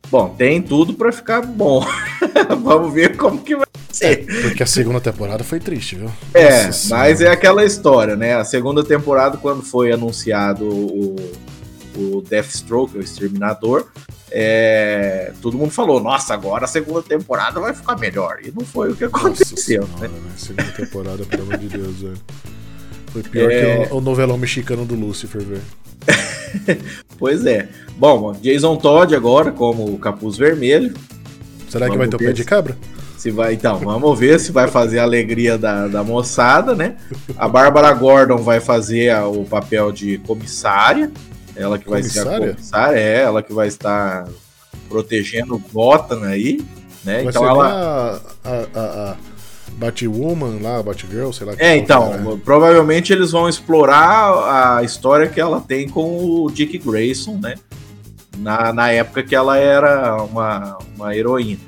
Bom, 0.09 0.29
tem 0.37 0.61
tudo 0.61 0.93
para 0.93 1.11
ficar 1.11 1.41
bom. 1.41 1.85
Vamos 2.63 2.93
ver 2.93 3.17
como 3.17 3.41
que 3.41 3.55
vai 3.55 3.65
é, 4.01 4.17
porque 4.41 4.61
a 4.61 4.65
segunda 4.65 4.99
temporada 4.99 5.43
foi 5.43 5.59
triste, 5.59 5.95
viu? 5.95 6.11
É, 6.33 6.65
Nossa 6.65 6.95
mas 6.95 7.17
senhora. 7.19 7.23
é 7.23 7.37
aquela 7.37 7.63
história, 7.63 8.15
né? 8.15 8.35
A 8.35 8.43
segunda 8.43 8.83
temporada, 8.83 9.37
quando 9.37 9.63
foi 9.63 9.91
anunciado 9.91 10.67
o, 10.67 11.15
o 11.95 12.21
Deathstroke, 12.21 12.97
o 12.97 13.01
Exterminador, 13.01 13.87
é, 14.31 15.31
todo 15.41 15.57
mundo 15.57 15.71
falou, 15.71 16.01
nossa, 16.01 16.33
agora 16.33 16.65
a 16.65 16.67
segunda 16.67 17.01
temporada 17.01 17.59
vai 17.59 17.73
ficar 17.73 17.97
melhor. 17.97 18.39
E 18.43 18.51
não 18.51 18.65
foi 18.65 18.91
o 18.91 18.95
que 18.95 19.05
aconteceu. 19.05 19.87
Senhora, 19.87 19.87
né? 20.01 20.07
né? 20.09 20.31
Segunda 20.35 20.71
temporada, 20.71 21.25
pelo 21.25 21.43
amor 21.43 21.57
de 21.57 21.67
Deus, 21.69 22.01
velho. 22.01 22.17
Foi 23.15 23.23
pior 23.23 23.49
é... 23.49 23.85
que 23.85 23.93
o, 23.93 23.97
o 23.97 24.01
novelão 24.01 24.37
mexicano 24.37 24.83
do 24.83 24.93
Lucifer, 24.93 25.41
velho. 25.41 25.61
pois 27.17 27.45
é. 27.45 27.69
Bom, 27.97 28.33
Jason 28.33 28.75
Todd 28.75 29.15
agora 29.15 29.53
como 29.53 29.85
o 29.85 29.97
Capuz 29.97 30.37
Vermelho. 30.37 30.93
Será 31.69 31.85
Vamos 31.87 31.93
que 31.93 31.97
vai 31.97 32.07
ter 32.09 32.15
o 32.17 32.19
pé 32.19 32.33
de 32.33 32.43
cabra? 32.43 32.77
Se 33.17 33.31
vai, 33.31 33.53
então, 33.53 33.79
vamos 33.79 34.19
ver 34.19 34.37
se 34.37 34.51
vai 34.51 34.67
fazer 34.67 34.99
a 34.99 35.03
alegria 35.03 35.57
da, 35.57 35.87
da 35.87 36.03
moçada, 36.03 36.75
né? 36.75 36.97
A 37.37 37.47
Bárbara 37.47 37.93
Gordon 37.93 38.39
vai 38.39 38.59
fazer 38.59 39.11
a, 39.11 39.25
o 39.25 39.45
papel 39.45 39.93
de 39.93 40.17
comissária. 40.17 41.09
Ela 41.55 41.79
que 41.79 41.89
vai 41.89 42.01
comissária? 42.01 42.31
ser 42.31 42.35
a 42.35 42.53
comissária, 42.53 42.99
é, 42.99 43.21
ela 43.21 43.41
que 43.41 43.53
vai 43.53 43.69
estar 43.69 44.27
protegendo 44.89 45.57
Gotham 45.71 46.21
aí, 46.23 46.65
né? 47.05 47.23
Vai 47.23 47.27
então 47.27 47.47
ela. 47.47 48.21
A, 48.43 48.49
a, 48.49 48.81
a, 48.81 49.17
Batwoman 49.77 50.59
lá, 50.61 50.81
Batgirl, 50.81 51.31
sei 51.31 51.47
lá. 51.47 51.53
É, 51.57 51.75
então, 51.75 52.13
é. 52.13 52.37
provavelmente 52.43 53.11
eles 53.11 53.31
vão 53.31 53.47
explorar 53.49 54.77
a 54.77 54.83
história 54.83 55.27
que 55.27 55.39
ela 55.39 55.61
tem 55.61 55.87
com 55.87 56.43
o 56.43 56.49
Dick 56.49 56.77
Grayson, 56.77 57.37
né? 57.41 57.55
Na, 58.37 58.73
na 58.73 58.91
época 58.91 59.23
que 59.23 59.35
ela 59.35 59.57
era 59.57 60.21
uma, 60.23 60.77
uma 60.95 61.15
heroína. 61.15 61.59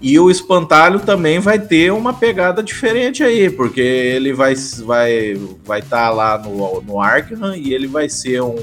E 0.00 0.18
o 0.18 0.30
Espantalho 0.30 1.00
também 1.00 1.40
vai 1.40 1.58
ter 1.58 1.92
uma 1.92 2.14
pegada 2.14 2.62
diferente 2.62 3.22
aí, 3.24 3.50
porque 3.50 3.80
ele 3.80 4.32
vai 4.32 4.54
vai 4.84 5.34
vai 5.64 5.80
estar 5.80 6.08
tá 6.08 6.10
lá 6.10 6.38
no, 6.38 6.80
no 6.82 7.00
Arkham 7.00 7.56
e 7.56 7.74
ele 7.74 7.88
vai 7.88 8.08
ser 8.08 8.40
um, 8.42 8.56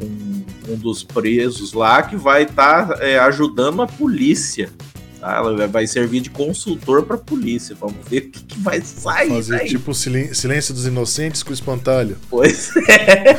um, 0.00 0.44
um 0.70 0.76
dos 0.76 1.04
presos 1.04 1.74
lá 1.74 2.02
que 2.02 2.16
vai 2.16 2.44
estar 2.44 2.88
tá, 2.88 3.04
é, 3.04 3.18
ajudando 3.18 3.82
a 3.82 3.86
polícia. 3.86 4.70
Tá? 5.22 5.36
Ela 5.36 5.68
vai 5.68 5.86
servir 5.86 6.20
de 6.20 6.30
consultor 6.30 7.04
para 7.04 7.14
a 7.14 7.18
polícia. 7.18 7.76
Vamos 7.78 7.96
ver 8.08 8.18
o 8.18 8.30
que, 8.32 8.42
que 8.42 8.58
vai 8.58 8.80
sair. 8.80 9.28
Fazer 9.28 9.58
daí. 9.58 9.68
tipo 9.68 9.94
Silêncio 9.94 10.74
dos 10.74 10.84
Inocentes 10.84 11.44
com 11.44 11.50
o 11.50 11.54
Espantalho. 11.54 12.18
Pois 12.28 12.72
é. 12.88 13.36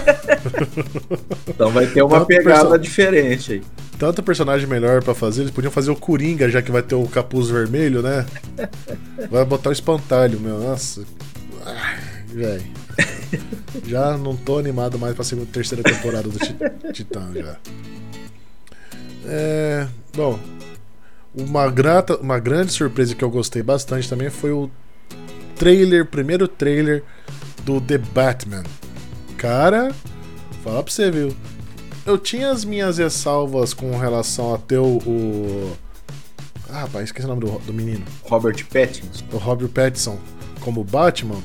então 1.50 1.70
vai 1.72 1.86
ter 1.88 2.02
uma 2.02 2.20
Tanto 2.20 2.28
pegada 2.28 2.80
diferente 2.80 3.54
aí 3.54 3.62
tanto 4.00 4.22
personagem 4.22 4.68
melhor 4.68 5.02
para 5.02 5.14
fazer, 5.14 5.44
eles 5.44 5.54
podiam 5.54 5.72
fazer 5.72 5.90
o 5.90 5.96
Coringa, 5.96 6.50
já 6.50 6.62
que 6.62 6.72
vai 6.72 6.82
ter 6.82 6.96
o 6.96 7.08
capuz 7.08 7.48
vermelho, 7.48 8.02
né? 8.02 8.26
Vai 9.32 9.46
botar 9.46 9.70
o 9.70 9.72
espantalho, 9.72 10.42
meu. 10.42 10.60
Nossa. 10.60 11.06
Velho. 12.28 12.64
Já 13.86 14.18
não 14.18 14.36
tô 14.36 14.58
animado 14.58 15.00
mais 15.00 15.16
pra 15.16 15.24
segunda 15.24 15.48
terceira 15.54 15.82
temporada 15.84 16.28
do 16.28 16.92
Titã 16.92 17.32
já. 17.34 17.56
É, 19.26 19.88
bom, 20.14 20.38
uma, 21.36 21.70
grata, 21.70 22.18
uma 22.18 22.40
grande 22.40 22.72
surpresa 22.72 23.16
que 23.16 23.24
eu 23.24 23.30
gostei 23.30 23.64
bastante 23.64 24.10
também 24.10 24.30
foi 24.30 24.52
o 24.52 24.70
trailer, 25.56 26.06
primeiro 26.06 26.48
trailer 26.48 27.04
do 27.64 27.80
The 27.80 27.98
Batman. 27.98 28.64
Cara, 29.38 29.92
fala 30.64 30.84
pra 30.84 30.92
você, 30.92 31.12
viu? 31.12 31.36
eu 32.06 32.18
tinha 32.18 32.52
as 32.52 32.66
minhas 32.66 32.98
ressalvas 32.98 33.74
com 33.74 33.98
relação 33.98 34.54
a 34.54 34.58
ter 34.58 34.78
o. 34.78 34.98
o... 34.98 35.78
Ah, 36.70 36.82
rapaz, 36.82 37.06
esqueci 37.06 37.26
o 37.26 37.30
nome 37.30 37.42
do, 37.42 37.60
do 37.60 37.74
menino. 37.74 38.04
Robert 38.24 38.66
Pattinson. 38.66 39.24
O 39.32 39.38
Robert 39.38 39.70
Pattinson 39.70 40.18
como 40.60 40.84
Batman. 40.84 41.42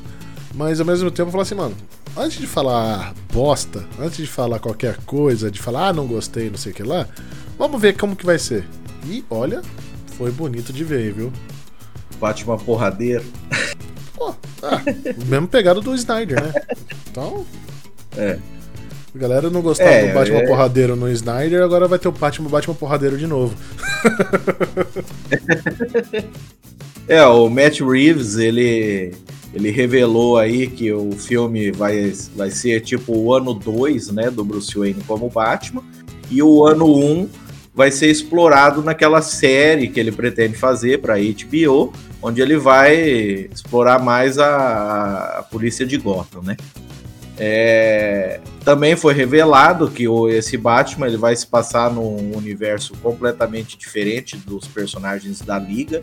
Mas 0.55 0.79
ao 0.79 0.85
mesmo 0.85 1.11
tempo 1.11 1.27
eu 1.27 1.31
falei 1.31 1.43
assim, 1.43 1.55
mano, 1.55 1.75
antes 2.17 2.39
de 2.39 2.47
falar 2.47 3.13
bosta, 3.31 3.85
antes 3.99 4.17
de 4.17 4.27
falar 4.27 4.59
qualquer 4.59 4.97
coisa, 5.05 5.51
de 5.51 5.61
falar, 5.61 5.89
ah, 5.89 5.93
não 5.93 6.07
gostei, 6.07 6.49
não 6.49 6.57
sei 6.57 6.71
o 6.71 6.75
que 6.75 6.83
lá, 6.83 7.07
vamos 7.57 7.79
ver 7.79 7.95
como 7.95 8.15
que 8.15 8.25
vai 8.25 8.39
ser. 8.39 8.67
E 9.09 9.25
olha, 9.27 9.63
foi 10.17 10.31
bonito 10.31 10.71
de 10.71 10.83
ver, 10.83 11.11
viu? 11.11 11.33
Batman 12.19 12.59
porradeiro. 12.59 13.25
Pô, 14.15 14.35
ah, 14.61 14.83
mesmo 15.25 15.47
pegado 15.47 15.81
do 15.81 15.95
Snyder, 15.95 16.43
né? 16.43 16.53
Então. 17.09 17.43
É. 18.15 18.37
A 19.15 19.17
galera 19.17 19.49
não 19.49 19.63
gostava 19.63 19.89
é, 19.89 20.07
do 20.07 20.13
Batman 20.13 20.41
é... 20.41 20.47
porradeiro 20.47 20.95
no 20.95 21.09
Snyder, 21.09 21.63
agora 21.63 21.87
vai 21.87 21.97
ter 21.97 22.07
o 22.07 22.11
Batman, 22.11 22.49
Batman 22.49 22.75
porradeiro 22.75 23.17
de 23.17 23.25
novo. 23.25 23.55
é, 27.07 27.25
o 27.25 27.49
Matt 27.49 27.79
Reeves, 27.79 28.37
ele, 28.37 29.15
ele 29.55 29.71
revelou 29.71 30.37
aí 30.37 30.67
que 30.67 30.93
o 30.93 31.13
filme 31.13 31.71
vai, 31.71 32.13
vai 32.35 32.51
ser 32.51 32.81
tipo 32.81 33.17
o 33.17 33.33
ano 33.33 33.55
2, 33.55 34.11
né, 34.11 34.29
do 34.29 34.45
Bruce 34.45 34.77
Wayne 34.77 35.01
como 35.07 35.31
Batman, 35.31 35.83
e 36.29 36.43
o 36.43 36.63
ano 36.63 36.85
1 36.85 37.11
um 37.11 37.29
vai 37.79 37.91
ser 37.91 38.07
explorado 38.07 38.83
naquela 38.83 39.21
série 39.21 39.87
que 39.87 39.97
ele 39.97 40.11
pretende 40.11 40.57
fazer 40.57 40.99
para 40.99 41.15
HBO, 41.15 41.93
onde 42.21 42.41
ele 42.41 42.57
vai 42.57 42.93
explorar 43.49 43.99
mais 43.99 44.37
a, 44.37 45.37
a 45.39 45.43
polícia 45.43 45.85
de 45.85 45.95
Gotham, 45.95 46.41
né? 46.41 46.57
É, 47.37 48.41
também 48.65 48.97
foi 48.97 49.13
revelado 49.13 49.89
que 49.89 50.09
o, 50.09 50.27
esse 50.27 50.57
Batman 50.57 51.07
ele 51.07 51.15
vai 51.15 51.33
se 51.33 51.47
passar 51.47 51.89
num 51.89 52.35
universo 52.35 52.93
completamente 53.01 53.77
diferente 53.77 54.35
dos 54.35 54.67
personagens 54.67 55.39
da 55.39 55.57
Liga. 55.57 56.01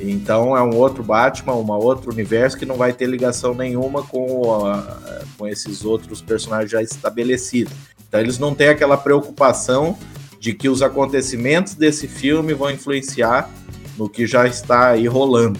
Então 0.00 0.56
é 0.56 0.62
um 0.62 0.76
outro 0.76 1.02
Batman, 1.02 1.56
um 1.56 1.72
outro 1.72 2.12
universo 2.12 2.56
que 2.56 2.64
não 2.64 2.76
vai 2.76 2.92
ter 2.92 3.06
ligação 3.06 3.52
nenhuma 3.52 4.04
com, 4.04 4.64
a, 4.64 5.22
com 5.36 5.44
esses 5.44 5.84
outros 5.84 6.22
personagens 6.22 6.70
já 6.70 6.80
estabelecidos. 6.80 7.72
Então 8.06 8.20
eles 8.20 8.38
não 8.38 8.54
têm 8.54 8.68
aquela 8.68 8.96
preocupação 8.96 9.98
de 10.38 10.54
que 10.54 10.68
os 10.68 10.82
acontecimentos 10.82 11.74
desse 11.74 12.06
filme 12.06 12.54
vão 12.54 12.70
influenciar 12.70 13.50
no 13.96 14.08
que 14.08 14.26
já 14.26 14.46
está 14.46 14.90
aí 14.90 15.06
rolando, 15.06 15.58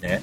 né? 0.00 0.22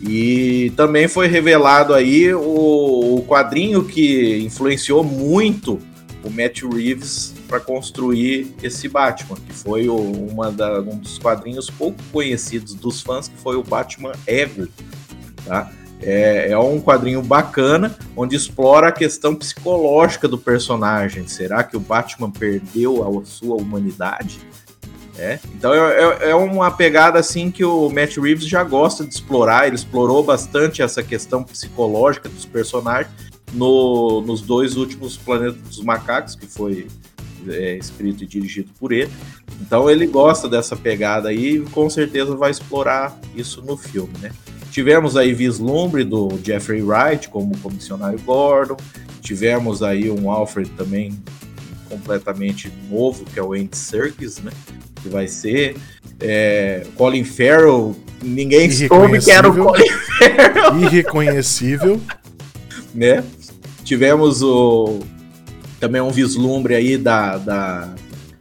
E 0.00 0.72
também 0.76 1.08
foi 1.08 1.26
revelado 1.26 1.92
aí 1.92 2.32
o, 2.32 3.16
o 3.16 3.24
quadrinho 3.26 3.84
que 3.84 4.38
influenciou 4.38 5.02
muito 5.02 5.78
o 6.24 6.30
Matthew 6.30 6.70
Reeves 6.70 7.34
para 7.48 7.58
construir 7.58 8.54
esse 8.62 8.88
Batman, 8.88 9.36
que 9.36 9.52
foi 9.52 9.88
o, 9.88 9.96
uma 9.96 10.52
da, 10.52 10.80
um 10.80 10.98
dos 10.98 11.18
quadrinhos 11.18 11.70
pouco 11.70 11.98
conhecidos 12.12 12.74
dos 12.74 13.00
fãs, 13.00 13.28
que 13.28 13.36
foi 13.38 13.56
o 13.56 13.62
Batman 13.62 14.12
Ego, 14.26 14.68
tá? 15.44 15.72
É, 16.00 16.50
é, 16.50 16.58
um 16.58 16.80
quadrinho 16.80 17.20
bacana, 17.22 17.96
onde 18.16 18.36
explora 18.36 18.88
a 18.88 18.92
questão 18.92 19.34
psicológica 19.34 20.28
do 20.28 20.38
personagem. 20.38 21.26
Será 21.26 21.64
que 21.64 21.76
o 21.76 21.80
Batman 21.80 22.30
perdeu 22.30 23.02
a 23.02 23.24
sua 23.24 23.56
humanidade? 23.56 24.38
É. 25.18 25.40
Então 25.52 25.74
é, 25.74 26.26
é, 26.26 26.30
é 26.30 26.34
uma 26.34 26.70
pegada 26.70 27.18
assim 27.18 27.50
que 27.50 27.64
o 27.64 27.90
Matt 27.90 28.16
Reeves 28.16 28.46
já 28.46 28.62
gosta 28.62 29.04
de 29.04 29.12
explorar. 29.12 29.66
Ele 29.66 29.74
explorou 29.74 30.22
bastante 30.22 30.80
essa 30.80 31.02
questão 31.02 31.42
psicológica 31.42 32.28
dos 32.28 32.44
personagens 32.44 33.12
no, 33.52 34.20
nos 34.20 34.40
dois 34.40 34.76
últimos 34.76 35.16
Planetas 35.16 35.60
dos 35.60 35.82
Macacos, 35.82 36.36
que 36.36 36.46
foi 36.46 36.86
é, 37.48 37.76
escrito 37.76 38.22
e 38.22 38.26
dirigido 38.26 38.70
por 38.78 38.92
ele. 38.92 39.10
Então 39.60 39.90
ele 39.90 40.06
gosta 40.06 40.48
dessa 40.48 40.76
pegada 40.76 41.30
aí 41.30 41.56
e 41.56 41.60
com 41.60 41.90
certeza 41.90 42.36
vai 42.36 42.52
explorar 42.52 43.18
isso 43.34 43.60
no 43.62 43.76
filme, 43.76 44.12
né? 44.20 44.30
Tivemos 44.78 45.16
aí 45.16 45.34
vislumbre 45.34 46.04
do 46.04 46.38
Jeffrey 46.40 46.80
Wright 46.82 47.28
como 47.30 47.58
comissionário 47.58 48.16
Gordon, 48.20 48.76
tivemos 49.20 49.82
aí 49.82 50.08
um 50.08 50.30
Alfred 50.30 50.70
também 50.76 51.20
completamente 51.88 52.72
novo, 52.88 53.24
que 53.24 53.40
é 53.40 53.42
o 53.42 53.54
Andy 53.54 53.76
Serkis, 53.76 54.38
né? 54.38 54.52
Que 55.02 55.08
vai 55.08 55.26
ser. 55.26 55.76
É, 56.20 56.86
Colin 56.94 57.24
Farrell, 57.24 57.96
ninguém 58.22 58.70
soube 58.70 59.18
que 59.18 59.32
era 59.32 59.48
o 59.48 59.52
Colin 59.52 59.90
Farrell. 59.90 60.80
Irreconhecível. 60.84 62.00
né? 62.94 63.24
Tivemos 63.82 64.44
o 64.44 65.00
também 65.80 66.00
um 66.00 66.10
vislumbre 66.10 66.76
aí 66.76 66.96
da, 66.96 67.36
da 67.36 67.94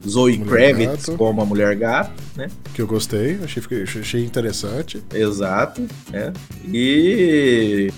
Zoe 0.06 0.38
Mulher 0.38 0.76
Kravitz 0.76 1.06
gato. 1.06 1.18
como 1.18 1.42
a 1.42 1.46
Mulher 1.46 1.76
Gato, 1.76 2.12
né? 2.36 2.50
Que 2.74 2.82
eu 2.82 2.88
gostei, 2.88 3.40
achei, 3.44 3.64
achei 3.84 4.26
interessante. 4.26 5.04
Exato, 5.14 5.88
né? 6.10 6.34
E... 6.72 7.92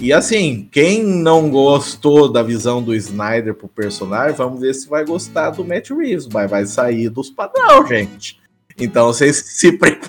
E 0.00 0.12
assim, 0.12 0.68
quem 0.70 1.02
não 1.02 1.50
gostou 1.50 2.30
da 2.30 2.40
visão 2.40 2.80
do 2.80 2.94
Snyder 2.94 3.52
pro 3.52 3.66
personagem, 3.66 4.36
vamos 4.36 4.60
ver 4.60 4.72
se 4.72 4.88
vai 4.88 5.04
gostar 5.04 5.50
do 5.50 5.64
Matt 5.64 5.90
Reeves, 5.90 6.28
mas 6.28 6.48
vai 6.48 6.64
sair 6.66 7.08
dos 7.08 7.30
padrão, 7.30 7.84
gente. 7.88 8.38
Então 8.78 9.06
vocês 9.06 9.36
se 9.36 9.72
preparem 9.72 10.08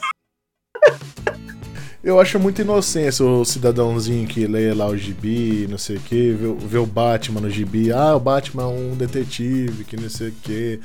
eu 2.04 2.20
acho 2.20 2.40
muito 2.40 2.62
inocência 2.62 3.26
o 3.26 3.44
cidadãozinho 3.44 4.26
que 4.28 4.48
lê 4.48 4.74
lá 4.74 4.88
o 4.88 4.96
gibi, 4.96 5.68
não 5.70 5.78
sei 5.78 5.98
o 5.98 6.00
que, 6.00 6.32
vê, 6.32 6.54
vê, 6.68 6.78
o 6.78 6.86
Batman 6.86 7.42
no 7.42 7.50
gibi. 7.50 7.92
Ah, 7.92 8.16
o 8.16 8.20
Batman 8.20 8.64
é 8.64 8.68
um 8.68 8.96
detetive, 8.96 9.84
que 9.84 9.98
não 9.98 10.10
sei 10.10 10.30
o 10.30 10.32
que. 10.32 10.80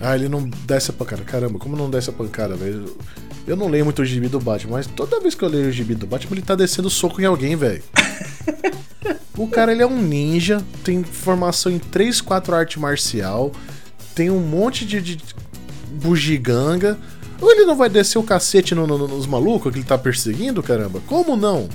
Ah, 0.00 0.14
ele 0.14 0.28
não 0.28 0.48
dá 0.64 0.76
essa 0.76 0.92
pancada. 0.92 1.22
Caramba, 1.24 1.58
como 1.58 1.76
não 1.76 1.90
dá 1.90 1.98
essa 1.98 2.12
pancada, 2.12 2.54
velho? 2.54 2.96
Eu 3.46 3.56
não 3.56 3.68
leio 3.68 3.84
muito 3.84 4.02
o 4.02 4.04
gibi 4.04 4.28
do 4.28 4.38
Batman, 4.38 4.74
mas 4.74 4.86
toda 4.86 5.20
vez 5.20 5.34
que 5.34 5.42
eu 5.42 5.48
leio 5.48 5.68
o 5.68 5.72
gibi 5.72 5.94
do 5.94 6.06
Batman, 6.06 6.34
ele 6.34 6.42
tá 6.42 6.54
descendo 6.54 6.88
soco 6.88 7.20
em 7.20 7.24
alguém, 7.24 7.56
velho. 7.56 7.82
o 9.36 9.48
cara, 9.48 9.72
ele 9.72 9.82
é 9.82 9.86
um 9.86 10.00
ninja, 10.00 10.62
tem 10.84 11.02
formação 11.02 11.72
em 11.72 11.78
3, 11.78 12.20
4 12.20 12.54
arte 12.54 12.78
marcial, 12.78 13.50
tem 14.14 14.30
um 14.30 14.40
monte 14.40 14.86
de, 14.86 15.00
de 15.00 15.18
bugiganga 15.94 16.96
ou 17.40 17.50
ele 17.50 17.64
não 17.64 17.76
vai 17.76 17.88
descer 17.88 18.18
o 18.18 18.22
cacete 18.22 18.74
no, 18.74 18.86
no, 18.86 19.06
nos 19.08 19.26
malucos 19.26 19.72
que 19.72 19.78
ele 19.78 19.86
tá 19.86 19.96
perseguindo, 19.96 20.62
caramba? 20.62 21.00
Como 21.06 21.36
não? 21.36 21.68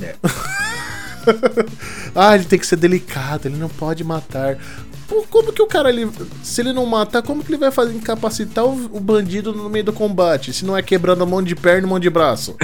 É. 0.00 0.14
ah, 2.14 2.34
ele 2.34 2.44
tem 2.44 2.58
que 2.58 2.66
ser 2.66 2.76
delicado, 2.76 3.46
ele 3.46 3.56
não 3.56 3.68
pode 3.68 4.04
matar. 4.04 4.58
Pô, 5.08 5.24
como 5.28 5.52
que 5.52 5.62
o 5.62 5.66
cara, 5.66 5.90
ele, 5.90 6.10
se 6.42 6.60
ele 6.60 6.72
não 6.72 6.86
matar, 6.86 7.22
como 7.22 7.42
que 7.42 7.50
ele 7.50 7.58
vai 7.58 7.70
fazer 7.70 7.94
incapacitar 7.94 8.64
o, 8.64 8.96
o 8.96 9.00
bandido 9.00 9.52
no 9.52 9.68
meio 9.68 9.84
do 9.84 9.92
combate? 9.92 10.52
Se 10.52 10.64
não 10.64 10.76
é 10.76 10.82
quebrando 10.82 11.22
a 11.22 11.26
mão 11.26 11.42
de 11.42 11.54
perna 11.54 11.86
e 11.86 11.90
mão 11.90 12.00
de 12.00 12.08
braço? 12.08 12.56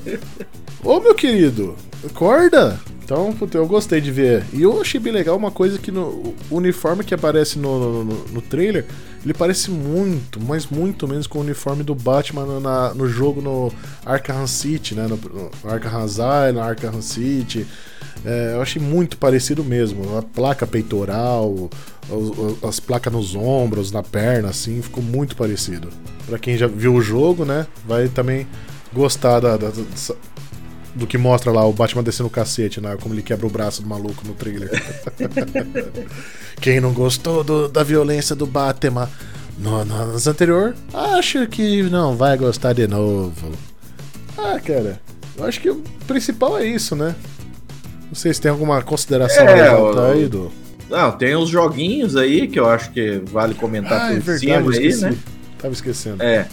Ô 0.82 1.00
meu 1.00 1.14
querido, 1.14 1.76
acorda! 2.04 2.78
Então, 3.06 3.32
puta, 3.32 3.56
eu 3.56 3.68
gostei 3.68 4.00
de 4.00 4.10
ver. 4.10 4.44
E 4.52 4.62
eu 4.62 4.80
achei 4.80 4.98
bem 4.98 5.12
legal 5.12 5.36
uma 5.36 5.52
coisa 5.52 5.78
que 5.78 5.92
no 5.92 6.34
o 6.50 6.56
uniforme 6.56 7.04
que 7.04 7.14
aparece 7.14 7.56
no, 7.56 8.02
no, 8.02 8.14
no 8.32 8.42
trailer, 8.42 8.84
ele 9.24 9.32
parece 9.32 9.70
muito, 9.70 10.40
mas 10.40 10.66
muito 10.66 11.06
menos 11.06 11.28
com 11.28 11.38
o 11.38 11.42
uniforme 11.42 11.84
do 11.84 11.94
Batman 11.94 12.58
na, 12.58 12.92
no 12.94 13.06
jogo 13.06 13.40
no 13.40 13.72
Arkham 14.04 14.44
City, 14.48 14.96
né? 14.96 15.06
No, 15.06 15.16
no 15.18 15.70
Arkham 15.70 16.02
Asylum, 16.02 16.60
Arkham 16.60 17.00
City. 17.00 17.64
É, 18.24 18.54
eu 18.54 18.60
achei 18.60 18.82
muito 18.82 19.16
parecido 19.18 19.62
mesmo. 19.62 20.18
A 20.18 20.22
placa 20.22 20.66
peitoral, 20.66 21.70
as, 22.10 22.68
as 22.68 22.80
placas 22.80 23.12
nos 23.12 23.36
ombros, 23.36 23.92
na 23.92 24.02
perna, 24.02 24.48
assim, 24.48 24.82
ficou 24.82 25.00
muito 25.00 25.36
parecido. 25.36 25.90
Para 26.26 26.40
quem 26.40 26.58
já 26.58 26.66
viu 26.66 26.92
o 26.94 27.00
jogo, 27.00 27.44
né? 27.44 27.68
Vai 27.86 28.08
também 28.08 28.48
gostar 28.92 29.38
da, 29.38 29.56
da, 29.56 29.70
do 30.96 31.06
que 31.06 31.18
mostra 31.18 31.52
lá 31.52 31.64
o 31.64 31.72
Batman 31.72 32.02
descendo 32.02 32.28
o 32.28 32.30
cacete, 32.30 32.80
né? 32.80 32.96
Como 33.00 33.14
ele 33.14 33.22
quebra 33.22 33.46
o 33.46 33.50
braço 33.50 33.82
do 33.82 33.88
maluco 33.88 34.26
no 34.26 34.34
trailer. 34.34 34.70
Quem 36.60 36.80
não 36.80 36.92
gostou 36.92 37.44
do, 37.44 37.68
da 37.68 37.82
violência 37.82 38.34
do 38.34 38.46
Batman 38.46 39.08
no, 39.58 39.84
nos 39.84 40.26
anterior, 40.26 40.74
acho 40.92 41.46
que 41.46 41.82
não 41.84 42.16
vai 42.16 42.36
gostar 42.36 42.72
de 42.72 42.86
novo. 42.86 43.52
Ah, 44.38 44.58
cara, 44.58 45.00
eu 45.36 45.44
acho 45.44 45.60
que 45.60 45.70
o 45.70 45.82
principal 46.06 46.58
é 46.58 46.66
isso, 46.66 46.96
né? 46.96 47.14
Não 48.06 48.14
sei 48.14 48.32
se 48.32 48.40
tem 48.40 48.50
alguma 48.50 48.80
consideração 48.82 49.46
é, 49.46 50.12
aí 50.12 50.26
do. 50.26 50.50
Não, 50.88 51.12
tem 51.12 51.34
os 51.34 51.48
joguinhos 51.48 52.16
aí 52.16 52.46
que 52.46 52.58
eu 52.58 52.68
acho 52.68 52.90
que 52.90 53.20
vale 53.30 53.54
comentar 53.54 54.00
ah, 54.00 54.06
por 54.06 54.16
é 54.16 54.20
verdade, 54.20 54.40
cima 54.40 54.72
aí, 54.72 55.12
né? 55.12 55.18
Tava 55.58 55.74
esquecendo. 55.74 56.22
É. 56.22 56.46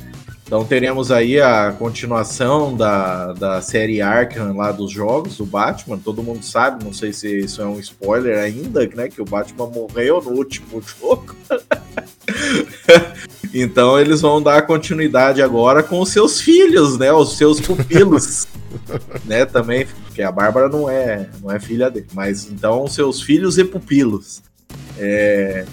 Então 0.54 0.64
teremos 0.64 1.10
aí 1.10 1.42
a 1.42 1.72
continuação 1.72 2.78
da, 2.78 3.34
da 3.34 3.60
série 3.60 4.04
Arkham 4.04 4.56
lá 4.56 4.72
dos 4.72 4.92
jogos 4.92 5.38
do 5.38 5.48
Batman. 5.48 5.98
Todo 5.98 6.22
mundo 6.22 6.46
sabe, 6.46 6.86
não 6.86 6.94
sei 6.94 7.12
se 7.12 7.40
isso 7.40 7.60
é 7.60 7.66
um 7.66 7.80
spoiler 7.80 8.38
ainda, 8.38 8.88
né? 8.94 9.10
Que 9.10 9.20
o 9.20 9.26
Batman 9.26 9.66
morreu 9.66 10.22
no 10.22 10.30
último 10.30 10.80
jogo. 11.02 11.36
então 13.52 14.00
eles 14.00 14.22
vão 14.22 14.44
dar 14.44 14.62
continuidade 14.68 15.42
agora 15.42 15.82
com 15.82 16.00
os 16.00 16.10
seus 16.10 16.40
filhos, 16.40 17.00
né? 17.00 17.12
Os 17.12 17.36
seus 17.36 17.60
pupilos. 17.60 18.48
né? 19.26 19.46
Também, 19.48 19.88
porque 20.06 20.22
a 20.22 20.32
Bárbara 20.32 20.70
não 20.70 20.88
é, 20.88 21.32
não 21.42 21.52
é 21.52 21.60
filha 21.60 21.90
dele. 21.90 22.06
Mas 22.14 22.46
então 22.46 22.86
seus 22.86 23.24
filhos 23.24 23.58
e 23.58 23.66
pupilos. 23.66 24.44
É... 25.00 25.66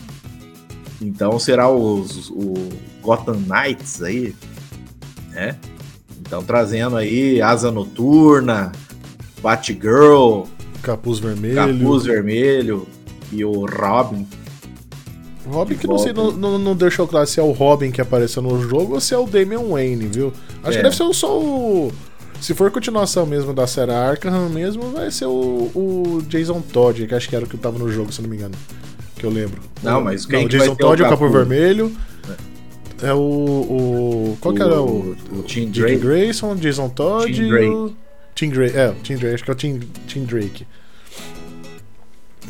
Então 1.03 1.39
será 1.39 1.69
os, 1.69 2.31
o 2.31 2.55
Gotham 3.03 3.41
Knights 3.47 4.03
aí, 4.03 4.35
né? 5.41 5.57
Então 6.21 6.43
trazendo 6.43 6.97
aí 6.97 7.41
Asa 7.41 7.73
Noturna, 7.73 8.71
Batgirl, 9.43 10.43
Capuz 10.83 11.19
Vermelho, 11.19 11.55
Capuz 11.55 12.05
Vermelho 12.05 12.87
e 13.33 13.45
o 13.45 13.65
Robin. 13.65 14.27
Robin 15.47 15.75
que, 15.75 15.81
que 15.81 15.87
não 15.87 15.99
sei, 15.99 16.13
não, 16.13 16.31
não, 16.31 16.59
não, 16.59 16.77
deixou 16.77 17.09
claro 17.09 17.27
se 17.27 17.41
é 17.41 17.43
o 17.43 17.51
Robin 17.53 17.91
que 17.91 18.01
apareceu 18.01 18.43
no 18.43 18.61
jogo 18.61 18.95
ou 18.95 19.01
se 19.01 19.15
é 19.15 19.19
o 19.19 19.27
Damian 19.27 19.67
Wayne, 19.71 20.07
viu? 20.07 20.33
Acho 20.63 20.73
é. 20.73 20.77
que 20.77 20.83
deve 20.83 20.97
ser 20.97 21.13
só 21.15 21.41
o. 21.41 21.91
Se 22.41 22.55
for 22.55 22.71
continuação 22.71 23.27
mesmo 23.27 23.53
da 23.53 23.67
série 23.67 23.93
Arkham 23.93 24.49
mesmo, 24.49 24.93
vai 24.93 25.11
ser 25.11 25.27
o, 25.27 25.71
o 25.75 26.23
Jason 26.29 26.61
Todd, 26.61 27.07
que 27.07 27.15
acho 27.15 27.29
que 27.29 27.37
era 27.37 27.45
o 27.45 27.49
que 27.49 27.57
tava 27.57 27.79
no 27.79 27.91
jogo, 27.91 28.13
se 28.13 28.23
não 28.23 28.29
me 28.29 28.37
engano. 28.37 28.55
Que 29.17 29.27
eu 29.27 29.31
lembro. 29.31 29.61
Não, 29.83 30.01
mas 30.01 30.25
quem 30.25 30.41
não, 30.41 30.47
o 30.47 30.49
Jason 30.49 30.75
Todd, 30.75 31.03
o 31.03 31.09
Capuz 31.09 31.33
Vermelho. 31.33 31.93
É 33.03 33.15
o. 33.15 33.19
o 33.19 34.39
qual 34.41 34.53
o, 34.53 34.57
que 34.57 34.63
era 34.63 34.81
o. 34.81 35.17
O 35.33 35.43
Tim 35.43 35.71
Drake. 35.71 35.97
Grayson, 35.97 36.55
Jason 36.57 36.89
Todd 36.89 37.33
Tim 37.33 37.49
Drake. 37.49 37.69
o. 37.69 37.95
Tim 38.35 38.51
Drake. 38.51 38.77
É, 38.77 38.89
o 38.89 38.95
Tim 38.95 39.17
Drake, 39.17 39.35
acho 39.35 39.45
que 39.45 39.51
é 39.51 39.53
o 39.53 39.57
Tim, 39.57 39.81
Tim 40.07 40.25
Drake. 40.25 40.67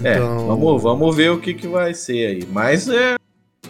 É, 0.03 0.15
então... 0.15 0.47
vamos, 0.47 0.83
vamos 0.83 1.17
ver 1.17 1.31
o 1.31 1.39
que, 1.39 1.55
que 1.55 1.69
vai 1.69 1.95
ser 1.95 2.27
aí. 2.27 2.49
Mas 2.51 2.89
é, 2.89 3.17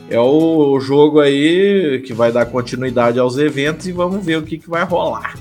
é 0.09 0.21
o 0.21 0.79
jogo 0.81 1.21
aí 1.21 2.03
que 2.07 2.13
vai 2.13 2.33
dar 2.33 2.47
continuidade 2.47 3.19
aos 3.19 3.37
eventos 3.37 3.87
e 3.87 3.93
vamos 3.93 4.25
ver 4.25 4.39
o 4.39 4.43
que, 4.43 4.59
que 4.59 4.69
vai 4.69 4.85
rolar. 4.85 5.39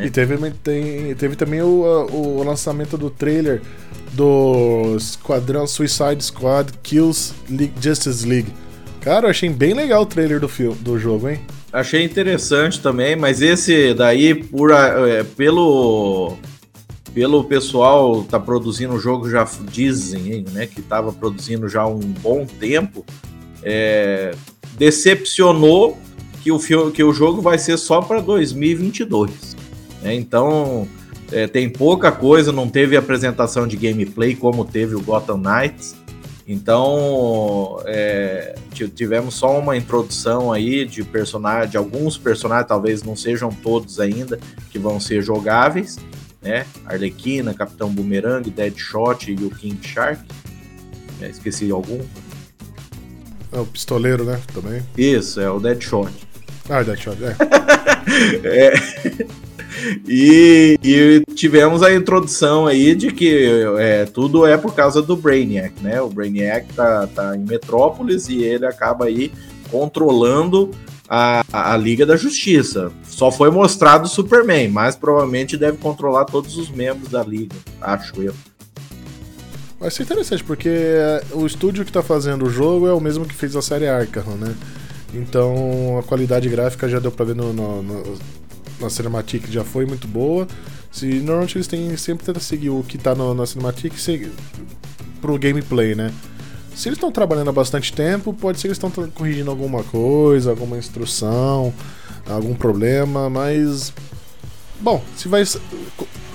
E 0.00 0.10
teve, 0.10 0.50
tem, 0.62 1.14
teve 1.14 1.36
também 1.36 1.60
o, 1.60 1.84
o 2.10 2.42
lançamento 2.42 2.96
do 2.96 3.10
trailer 3.10 3.60
do 4.12 4.96
Esquadrão 4.96 5.66
Suicide 5.66 6.22
Squad 6.22 6.72
Kills 6.82 7.34
League, 7.48 7.74
Justice 7.80 8.26
League. 8.26 8.52
Cara, 9.02 9.26
eu 9.26 9.30
achei 9.30 9.48
bem 9.48 9.74
legal 9.74 10.02
o 10.02 10.06
trailer 10.06 10.38
do, 10.38 10.48
filme, 10.48 10.76
do 10.76 10.96
jogo, 10.96 11.28
hein? 11.28 11.40
Achei 11.72 12.04
interessante 12.04 12.80
também, 12.80 13.16
mas 13.16 13.42
esse 13.42 13.92
daí, 13.94 14.32
por, 14.32 14.70
é, 14.70 15.24
pelo, 15.24 16.36
pelo 17.12 17.42
pessoal 17.42 18.22
tá 18.22 18.38
produzindo 18.38 18.94
o 18.94 19.00
jogo, 19.00 19.28
já 19.28 19.44
dizem 19.72 20.44
né, 20.52 20.68
que 20.68 20.78
estava 20.78 21.12
produzindo 21.12 21.68
já 21.68 21.84
um 21.84 21.98
bom 21.98 22.46
tempo, 22.46 23.04
é, 23.64 24.36
decepcionou 24.78 25.98
que 26.40 26.52
o, 26.52 26.60
filme, 26.60 26.92
que 26.92 27.02
o 27.02 27.12
jogo 27.12 27.42
vai 27.42 27.58
ser 27.58 27.78
só 27.78 28.00
para 28.00 28.20
2022. 28.20 29.56
Né? 30.00 30.14
Então, 30.14 30.86
é, 31.32 31.48
tem 31.48 31.68
pouca 31.68 32.12
coisa, 32.12 32.52
não 32.52 32.68
teve 32.68 32.96
apresentação 32.96 33.66
de 33.66 33.76
gameplay 33.76 34.36
como 34.36 34.64
teve 34.64 34.94
o 34.94 35.00
Gotham 35.00 35.38
Knights. 35.38 36.01
Então, 36.46 37.80
é, 37.86 38.54
tivemos 38.94 39.34
só 39.34 39.58
uma 39.58 39.76
introdução 39.76 40.52
aí 40.52 40.84
de 40.84 41.04
personagem, 41.04 41.70
de 41.70 41.76
alguns 41.76 42.18
personagens, 42.18 42.66
talvez 42.66 43.02
não 43.02 43.14
sejam 43.14 43.50
todos 43.50 44.00
ainda, 44.00 44.38
que 44.70 44.78
vão 44.78 44.98
ser 44.98 45.22
jogáveis, 45.22 45.98
né? 46.40 46.66
Arlequina, 46.84 47.54
Capitão 47.54 47.88
Boomerang, 47.90 48.48
Deadshot 48.50 49.30
e 49.30 49.34
o 49.44 49.50
King 49.50 49.78
Shark. 49.86 50.20
É, 51.20 51.28
esqueci 51.28 51.70
algum. 51.70 52.00
É 53.52 53.60
o 53.60 53.66
pistoleiro, 53.66 54.24
né? 54.24 54.40
Também. 54.52 54.82
Isso, 54.98 55.40
é 55.40 55.48
o 55.48 55.60
Deadshot. 55.60 56.10
Ah, 56.68 56.82
Deadshot, 56.82 57.18
é. 57.22 57.36
é. 58.44 59.41
E, 60.06 60.78
e, 60.82 61.22
tivemos 61.34 61.82
a 61.82 61.92
introdução 61.92 62.66
aí 62.66 62.94
de 62.94 63.10
que 63.10 63.50
é, 63.78 64.04
tudo 64.04 64.46
é 64.46 64.56
por 64.56 64.74
causa 64.74 65.02
do 65.02 65.16
Brainiac, 65.16 65.82
né? 65.82 66.00
O 66.00 66.08
Brainiac 66.08 66.72
tá, 66.74 67.06
tá 67.06 67.36
em 67.36 67.40
Metrópolis 67.40 68.28
e 68.28 68.42
ele 68.42 68.66
acaba 68.66 69.06
aí 69.06 69.32
controlando 69.70 70.70
a, 71.08 71.44
a 71.52 71.76
Liga 71.76 72.06
da 72.06 72.16
Justiça. 72.16 72.92
Só 73.04 73.30
foi 73.30 73.50
mostrado 73.50 74.06
o 74.06 74.08
Superman, 74.08 74.68
mas 74.68 74.96
provavelmente 74.96 75.56
deve 75.56 75.78
controlar 75.78 76.24
todos 76.24 76.56
os 76.56 76.70
membros 76.70 77.08
da 77.08 77.22
Liga, 77.22 77.56
acho 77.80 78.22
eu. 78.22 78.34
Vai 79.78 79.90
ser 79.90 80.04
interessante, 80.04 80.44
porque 80.44 80.70
o 81.32 81.44
estúdio 81.44 81.84
que 81.84 81.90
está 81.90 82.02
fazendo 82.02 82.46
o 82.46 82.50
jogo 82.50 82.86
é 82.86 82.92
o 82.92 83.00
mesmo 83.00 83.26
que 83.26 83.34
fez 83.34 83.56
a 83.56 83.62
série 83.62 83.88
Arkham, 83.88 84.36
né? 84.36 84.54
Então 85.12 85.98
a 85.98 86.02
qualidade 86.02 86.48
gráfica 86.48 86.88
já 86.88 86.98
deu 86.98 87.10
pra 87.10 87.24
ver 87.24 87.34
no, 87.34 87.52
no, 87.52 87.82
no 87.82 88.18
na 88.82 88.90
Cinematic 88.90 89.48
já 89.50 89.64
foi 89.64 89.86
muito 89.86 90.06
boa. 90.06 90.46
Se, 90.90 91.06
normalmente 91.06 91.56
eles 91.56 91.66
têm 91.66 91.96
sempre 91.96 92.26
tentam 92.26 92.42
seguir 92.42 92.70
o 92.70 92.82
que 92.82 92.98
tá 92.98 93.14
no, 93.14 93.34
na 93.34 93.46
Cinematic 93.46 93.92
pro 95.20 95.38
gameplay, 95.38 95.94
né? 95.94 96.12
Se 96.74 96.88
eles 96.88 96.96
estão 96.96 97.12
trabalhando 97.12 97.48
há 97.48 97.52
bastante 97.52 97.92
tempo, 97.92 98.32
pode 98.32 98.58
ser 98.58 98.62
que 98.62 98.68
eles 98.68 98.82
estão 98.82 98.90
corrigindo 99.10 99.50
alguma 99.50 99.82
coisa, 99.84 100.50
alguma 100.50 100.78
instrução, 100.78 101.72
algum 102.26 102.54
problema, 102.54 103.28
mas. 103.28 103.92
Bom, 104.80 105.02
se 105.16 105.28
vai. 105.28 105.44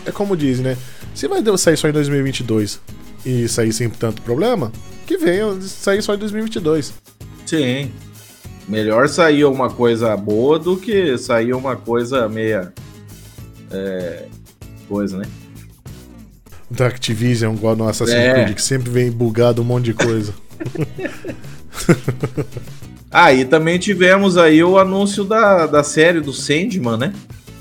É 0.05 0.11
como 0.11 0.37
diz, 0.37 0.59
né? 0.59 0.77
Se 1.13 1.27
vai 1.27 1.43
sair 1.57 1.77
só 1.77 1.89
em 1.89 1.91
2022 1.91 2.79
e 3.25 3.47
sair 3.47 3.73
sem 3.73 3.89
tanto 3.89 4.21
problema, 4.21 4.71
que 5.05 5.17
venha 5.17 5.59
sair 5.61 6.01
só 6.01 6.13
em 6.13 6.17
2022. 6.19 6.93
Sim. 7.45 7.91
Melhor 8.67 9.07
sair 9.07 9.45
uma 9.45 9.69
coisa 9.69 10.15
boa 10.17 10.59
do 10.59 10.75
que 10.75 11.17
sair 11.17 11.53
uma 11.53 11.77
coisa 11.77 12.27
meia. 12.27 12.73
É, 13.71 14.25
coisa, 14.89 15.17
né? 15.17 15.25
Da 16.69 16.87
Activision, 16.87 17.55
igual 17.55 17.77
no 17.77 17.87
Assassin's 17.87 18.17
é. 18.17 18.33
Creed, 18.33 18.55
que 18.55 18.61
sempre 18.61 18.89
vem 18.89 19.09
bugado 19.09 19.61
um 19.61 19.65
monte 19.65 19.85
de 19.85 19.93
coisa. 19.93 20.33
ah, 23.09 23.33
e 23.33 23.45
também 23.45 23.79
tivemos 23.79 24.37
aí 24.37 24.61
o 24.61 24.77
anúncio 24.77 25.23
da, 25.23 25.65
da 25.65 25.81
série 25.81 26.19
do 26.19 26.33
Sandman, 26.33 26.97
né? 26.97 27.13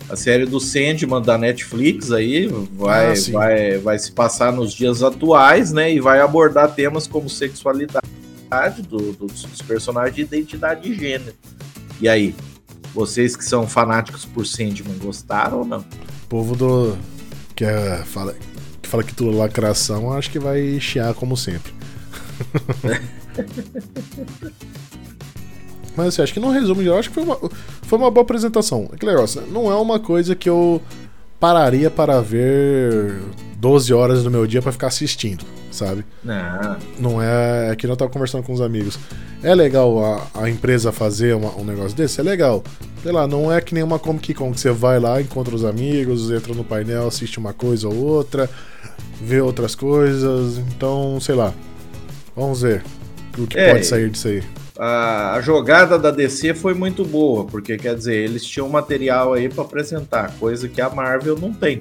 A 0.09 0.16
série 0.16 0.45
do 0.45 0.59
Sandman 0.59 1.23
da 1.23 1.38
Netflix 1.38 2.11
aí 2.11 2.49
vai, 2.73 3.12
ah, 3.12 3.33
vai, 3.33 3.79
vai 3.79 3.99
se 3.99 4.11
passar 4.11 4.53
nos 4.53 4.73
dias 4.73 5.05
atuais, 5.05 5.73
né? 5.73 5.92
E 5.92 6.01
vai 6.01 6.21
abordar 6.21 6.75
temas 6.75 7.07
como 7.07 7.31
sexualidade 7.31 8.16
do, 8.89 9.13
dos, 9.13 9.43
dos 9.43 9.63
personagens 9.63 10.15
de 10.15 10.23
identidade 10.23 10.83
de 10.83 10.95
gênero. 10.95 11.35
E 12.01 12.09
aí, 12.09 12.35
vocês 12.95 13.37
que 13.37 13.45
são 13.45 13.67
fanáticos 13.67 14.25
por 14.25 14.47
Sandman, 14.47 14.97
gostaram 14.99 15.59
ou 15.59 15.65
não? 15.65 15.81
O 15.81 16.29
povo 16.29 16.57
do. 16.57 16.97
que, 17.55 17.65
é, 17.65 18.03
fala, 18.05 18.35
que 18.81 18.89
fala 18.89 19.05
que 19.05 19.15
tudo 19.15 19.37
lacração, 19.37 20.13
acho 20.13 20.31
que 20.31 20.39
vai 20.39 20.81
chiar 20.81 21.13
como 21.15 21.37
sempre. 21.37 21.75
Mas 25.97 26.09
assim, 26.09 26.23
acho 26.23 26.35
que 26.35 26.41
não 26.41 26.51
resume, 26.51 26.85
eu 26.85 26.99
acho 26.99 27.09
que 27.09 27.15
foi 27.15 27.25
uma, 27.25 27.39
foi 27.83 27.99
uma 27.99 28.11
boa 28.11 28.23
apresentação. 28.23 28.91
É 28.93 29.07
negócio, 29.07 29.41
não 29.47 29.71
é 29.71 29.75
uma 29.77 29.99
coisa 29.99 30.35
que 30.35 30.49
eu 30.49 30.83
pararia 31.41 31.91
para 31.91 32.21
ver 32.21 33.19
12 33.57 33.93
horas 33.95 34.23
do 34.23 34.31
meu 34.31 34.47
dia 34.47 34.61
para 34.61 34.73
ficar 34.73 34.89
assistindo, 34.89 35.45
sabe? 35.77 36.05
Não. 36.25 36.77
Não 36.99 37.23
é. 37.23 37.71
É 37.71 37.77
que 37.77 37.87
eu 37.87 37.97
tava 37.97 38.11
conversando 38.11 38.43
com 38.43 38.53
os 38.53 38.61
amigos. 38.61 38.99
É 39.43 39.55
legal 39.55 40.05
a, 40.05 40.43
a 40.43 40.51
empresa 40.51 40.91
fazer 40.91 41.35
uma, 41.35 41.55
um 41.57 41.65
negócio 41.65 41.97
desse? 41.97 42.21
É 42.21 42.25
legal. 42.25 42.65
Sei 43.03 43.12
lá, 43.12 43.27
não 43.27 43.53
é 43.53 43.61
que 43.61 43.75
nem 43.75 43.83
uma 43.83 43.99
Comic 43.99 44.35
Con 44.35 44.53
que 44.53 44.61
você 44.61 44.71
vai 44.71 44.99
lá, 44.99 45.21
encontra 45.21 45.55
os 45.55 45.65
amigos, 45.65 46.31
entra 46.31 46.53
no 46.55 46.65
painel, 46.65 47.07
assiste 47.07 47.39
uma 47.39 47.53
coisa 47.53 47.89
ou 47.89 47.95
outra, 47.95 48.51
vê 49.21 49.41
outras 49.41 49.75
coisas. 49.75 50.59
Então, 50.59 51.21
sei 51.21 51.35
lá. 51.35 51.53
Vamos 52.35 52.62
ver 52.62 52.83
o 53.39 53.47
que 53.47 53.59
é, 53.59 53.73
pode 53.73 53.87
sair 53.87 54.11
disso 54.11 54.29
aí. 54.29 54.43
A, 54.79 55.35
a, 55.35 55.41
jogada 55.41 55.99
da 55.99 56.11
DC 56.11 56.55
foi 56.55 56.75
muito 56.75 57.05
boa, 57.05 57.45
porque 57.45 57.77
quer 57.79 57.95
dizer, 57.95 58.17
eles 58.17 58.45
tinham 58.45 58.69
material 58.69 59.33
aí 59.33 59.49
para 59.49 59.65
apresentar, 59.65 60.33
coisa 60.39 60.69
que 60.69 60.81
a 60.81 60.91
Marvel 60.91 61.39
não 61.39 61.53
tem. 61.53 61.81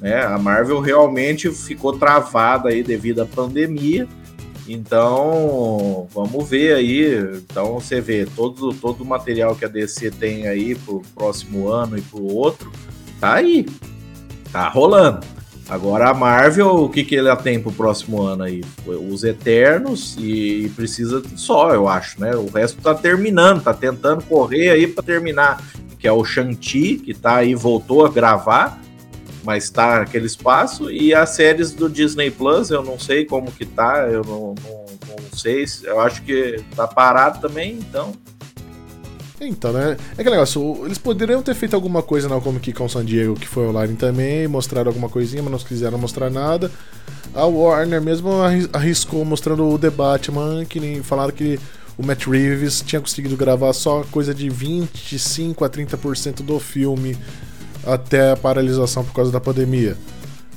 Né? 0.00 0.22
A 0.22 0.38
Marvel 0.38 0.80
realmente 0.80 1.50
ficou 1.50 1.98
travada 1.98 2.68
aí 2.68 2.82
devido 2.82 3.20
à 3.20 3.26
pandemia. 3.26 4.06
Então, 4.68 6.06
vamos 6.12 6.48
ver 6.48 6.74
aí. 6.74 7.14
Então, 7.38 7.74
você 7.80 8.00
vê 8.00 8.26
todo, 8.26 8.72
todo 8.74 9.02
o 9.02 9.06
material 9.06 9.56
que 9.56 9.64
a 9.64 9.68
DC 9.68 10.10
tem 10.12 10.46
aí 10.46 10.74
pro 10.74 11.02
próximo 11.14 11.68
ano 11.68 11.96
e 11.96 12.02
pro 12.02 12.22
outro, 12.22 12.70
tá 13.18 13.34
aí. 13.34 13.66
Tá 14.52 14.68
rolando. 14.68 15.26
Agora 15.68 16.08
a 16.08 16.14
Marvel, 16.14 16.84
o 16.84 16.88
que, 16.88 17.04
que 17.04 17.16
ela 17.16 17.36
tem 17.36 17.60
pro 17.60 17.70
próximo 17.70 18.22
ano 18.22 18.44
aí? 18.44 18.62
Os 18.86 19.22
Eternos 19.22 20.16
e 20.18 20.72
precisa 20.74 21.22
só, 21.36 21.74
eu 21.74 21.86
acho, 21.86 22.18
né? 22.20 22.34
O 22.34 22.48
resto 22.48 22.80
tá 22.80 22.94
terminando, 22.94 23.62
tá 23.62 23.74
tentando 23.74 24.22
correr 24.24 24.70
aí 24.70 24.86
para 24.86 25.02
terminar. 25.02 25.62
Que 25.98 26.06
é 26.06 26.12
o 26.12 26.24
Shang-Chi, 26.24 26.96
que 26.98 27.12
tá 27.12 27.36
aí, 27.36 27.54
voltou 27.54 28.06
a 28.06 28.08
gravar 28.08 28.80
mas 29.44 29.70
tá 29.70 30.02
aquele 30.02 30.26
espaço. 30.26 30.90
E 30.90 31.14
as 31.14 31.30
séries 31.30 31.72
do 31.72 31.88
Disney 31.88 32.30
Plus, 32.30 32.70
eu 32.70 32.82
não 32.82 32.98
sei 32.98 33.24
como 33.24 33.50
que 33.52 33.64
tá, 33.64 34.08
eu 34.10 34.24
não, 34.24 34.54
não, 34.62 34.86
não 35.08 35.38
sei, 35.38 35.64
eu 35.84 36.00
acho 36.00 36.22
que 36.22 36.62
tá 36.74 36.86
parado 36.86 37.40
também, 37.40 37.74
então. 37.74 38.12
Então, 39.40 39.72
né? 39.72 39.96
É 40.16 40.24
que 40.24 40.30
negócio, 40.30 40.84
eles 40.84 40.98
poderiam 40.98 41.42
ter 41.42 41.54
feito 41.54 41.74
alguma 41.74 42.02
coisa 42.02 42.28
na 42.28 42.40
Comic 42.40 42.72
Con 42.72 42.88
San 42.88 43.04
Diego 43.04 43.34
que 43.34 43.46
foi 43.46 43.68
online 43.68 43.94
também, 43.94 44.48
mostraram 44.48 44.88
alguma 44.88 45.08
coisinha, 45.08 45.42
mas 45.42 45.52
não 45.52 45.58
quiseram 45.58 45.96
mostrar 45.96 46.28
nada. 46.28 46.70
A 47.34 47.44
Warner 47.44 48.02
mesmo 48.02 48.30
arriscou 48.72 49.24
mostrando 49.24 49.68
o 49.68 49.78
The 49.78 49.90
Batman, 49.90 50.64
que 50.64 50.80
nem 50.80 51.02
falaram 51.02 51.32
que 51.32 51.60
o 51.96 52.04
Matt 52.04 52.26
Reeves 52.26 52.80
tinha 52.80 53.00
conseguido 53.00 53.36
gravar 53.36 53.72
só 53.72 54.02
coisa 54.10 54.34
de 54.34 54.48
25 54.48 55.64
a 55.64 55.70
30% 55.70 56.42
do 56.42 56.58
filme 56.58 57.16
até 57.94 58.32
a 58.32 58.36
paralisação 58.36 59.04
por 59.04 59.14
causa 59.14 59.32
da 59.32 59.40
pandemia. 59.40 59.96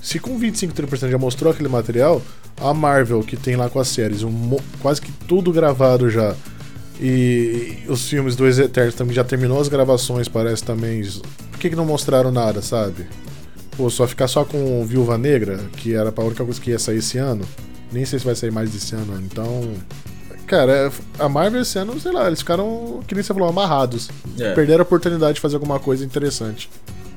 Se 0.01 0.19
com 0.19 0.37
25, 0.37 0.73
30% 0.73 1.09
já 1.09 1.17
mostrou 1.17 1.51
aquele 1.51 1.69
material, 1.69 2.21
a 2.59 2.73
Marvel, 2.73 3.21
que 3.21 3.37
tem 3.37 3.55
lá 3.55 3.69
com 3.69 3.79
as 3.79 3.87
séries 3.87 4.23
um, 4.23 4.57
quase 4.81 5.01
que 5.01 5.11
tudo 5.11 5.51
gravado 5.51 6.09
já, 6.09 6.35
e 7.01 7.79
os 7.87 8.07
filmes 8.07 8.35
do 8.35 8.47
Eternos 8.47 8.93
também 8.93 9.15
já 9.15 9.23
terminou 9.23 9.59
as 9.59 9.67
gravações, 9.67 10.27
parece 10.27 10.63
também. 10.63 11.01
Por 11.51 11.59
que, 11.59 11.71
que 11.71 11.75
não 11.75 11.85
mostraram 11.85 12.31
nada, 12.31 12.61
sabe? 12.61 13.07
Pô, 13.75 13.89
só 13.89 14.07
ficar 14.07 14.27
só 14.27 14.45
com 14.45 14.85
Viúva 14.85 15.17
Negra, 15.17 15.59
que 15.77 15.95
era 15.95 16.13
a 16.15 16.21
única 16.21 16.43
coisa 16.43 16.61
que 16.61 16.69
ia 16.69 16.77
sair 16.77 16.97
esse 16.97 17.17
ano. 17.17 17.43
Nem 17.91 18.05
sei 18.05 18.19
se 18.19 18.25
vai 18.25 18.35
sair 18.35 18.51
mais 18.51 18.69
desse 18.69 18.93
ano, 18.93 19.19
então. 19.19 19.73
Cara, 20.45 20.71
é, 20.71 20.91
a 21.17 21.27
Marvel 21.27 21.61
esse 21.61 21.79
ano, 21.79 21.99
sei 21.99 22.11
lá, 22.11 22.27
eles 22.27 22.39
ficaram, 22.39 22.99
que 23.07 23.15
nem 23.15 23.23
você 23.23 23.33
falou, 23.33 23.49
amarrados. 23.49 24.09
É. 24.39 24.53
Perderam 24.53 24.81
a 24.81 24.83
oportunidade 24.83 25.35
de 25.35 25.41
fazer 25.41 25.55
alguma 25.55 25.79
coisa 25.79 26.05
interessante. 26.05 26.69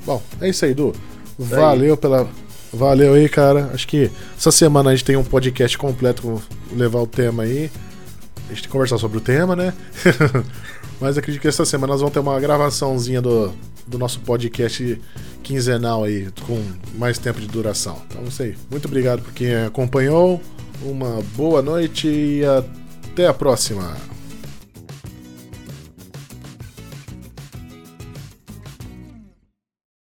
Bom, 0.05 0.23
é 0.41 0.49
isso 0.49 0.65
aí, 0.65 0.73
Edu. 0.73 0.93
Valeu 1.39 1.97
pela. 1.97 2.29
Valeu 2.73 3.15
aí, 3.15 3.29
cara. 3.29 3.71
Acho 3.73 3.87
que 3.87 4.11
essa 4.37 4.51
semana 4.51 4.91
a 4.91 4.95
gente 4.95 5.05
tem 5.05 5.17
um 5.17 5.25
podcast 5.25 5.79
completo 5.79 6.43
levar 6.73 7.01
o 7.01 7.07
tema 7.07 7.45
aí. 7.45 7.71
A 8.47 8.49
gente 8.49 8.63
tem 8.63 8.63
que 8.63 8.69
conversar 8.69 8.99
sobre 8.99 9.19
o 9.19 9.21
tema, 9.21 9.57
né? 9.57 9.73
Mas 11.01 11.17
acredito 11.17 11.41
que 11.41 11.49
essa 11.49 11.65
semana 11.65 11.93
nós 11.93 12.01
vamos 12.01 12.13
ter 12.13 12.21
uma 12.21 12.39
gravaçãozinha 12.39 13.23
do, 13.23 13.53
do 13.87 13.99
nosso 13.99 14.21
podcast 14.21 15.01
quinzenal 15.43 16.05
aí, 16.05 16.29
com 16.47 16.61
mais 16.97 17.19
tempo 17.19 17.41
de 17.41 17.47
duração. 17.47 18.01
Então 18.09 18.23
é 18.23 18.29
isso 18.29 18.43
aí. 18.43 18.57
Muito 18.71 18.87
obrigado 18.87 19.23
por 19.23 19.33
quem 19.33 19.55
acompanhou. 19.55 20.41
Uma 20.83 21.23
boa 21.37 21.63
noite 21.63 22.09
e 22.09 22.43
até 22.45 23.27
a 23.27 23.35
próxima. 23.35 23.97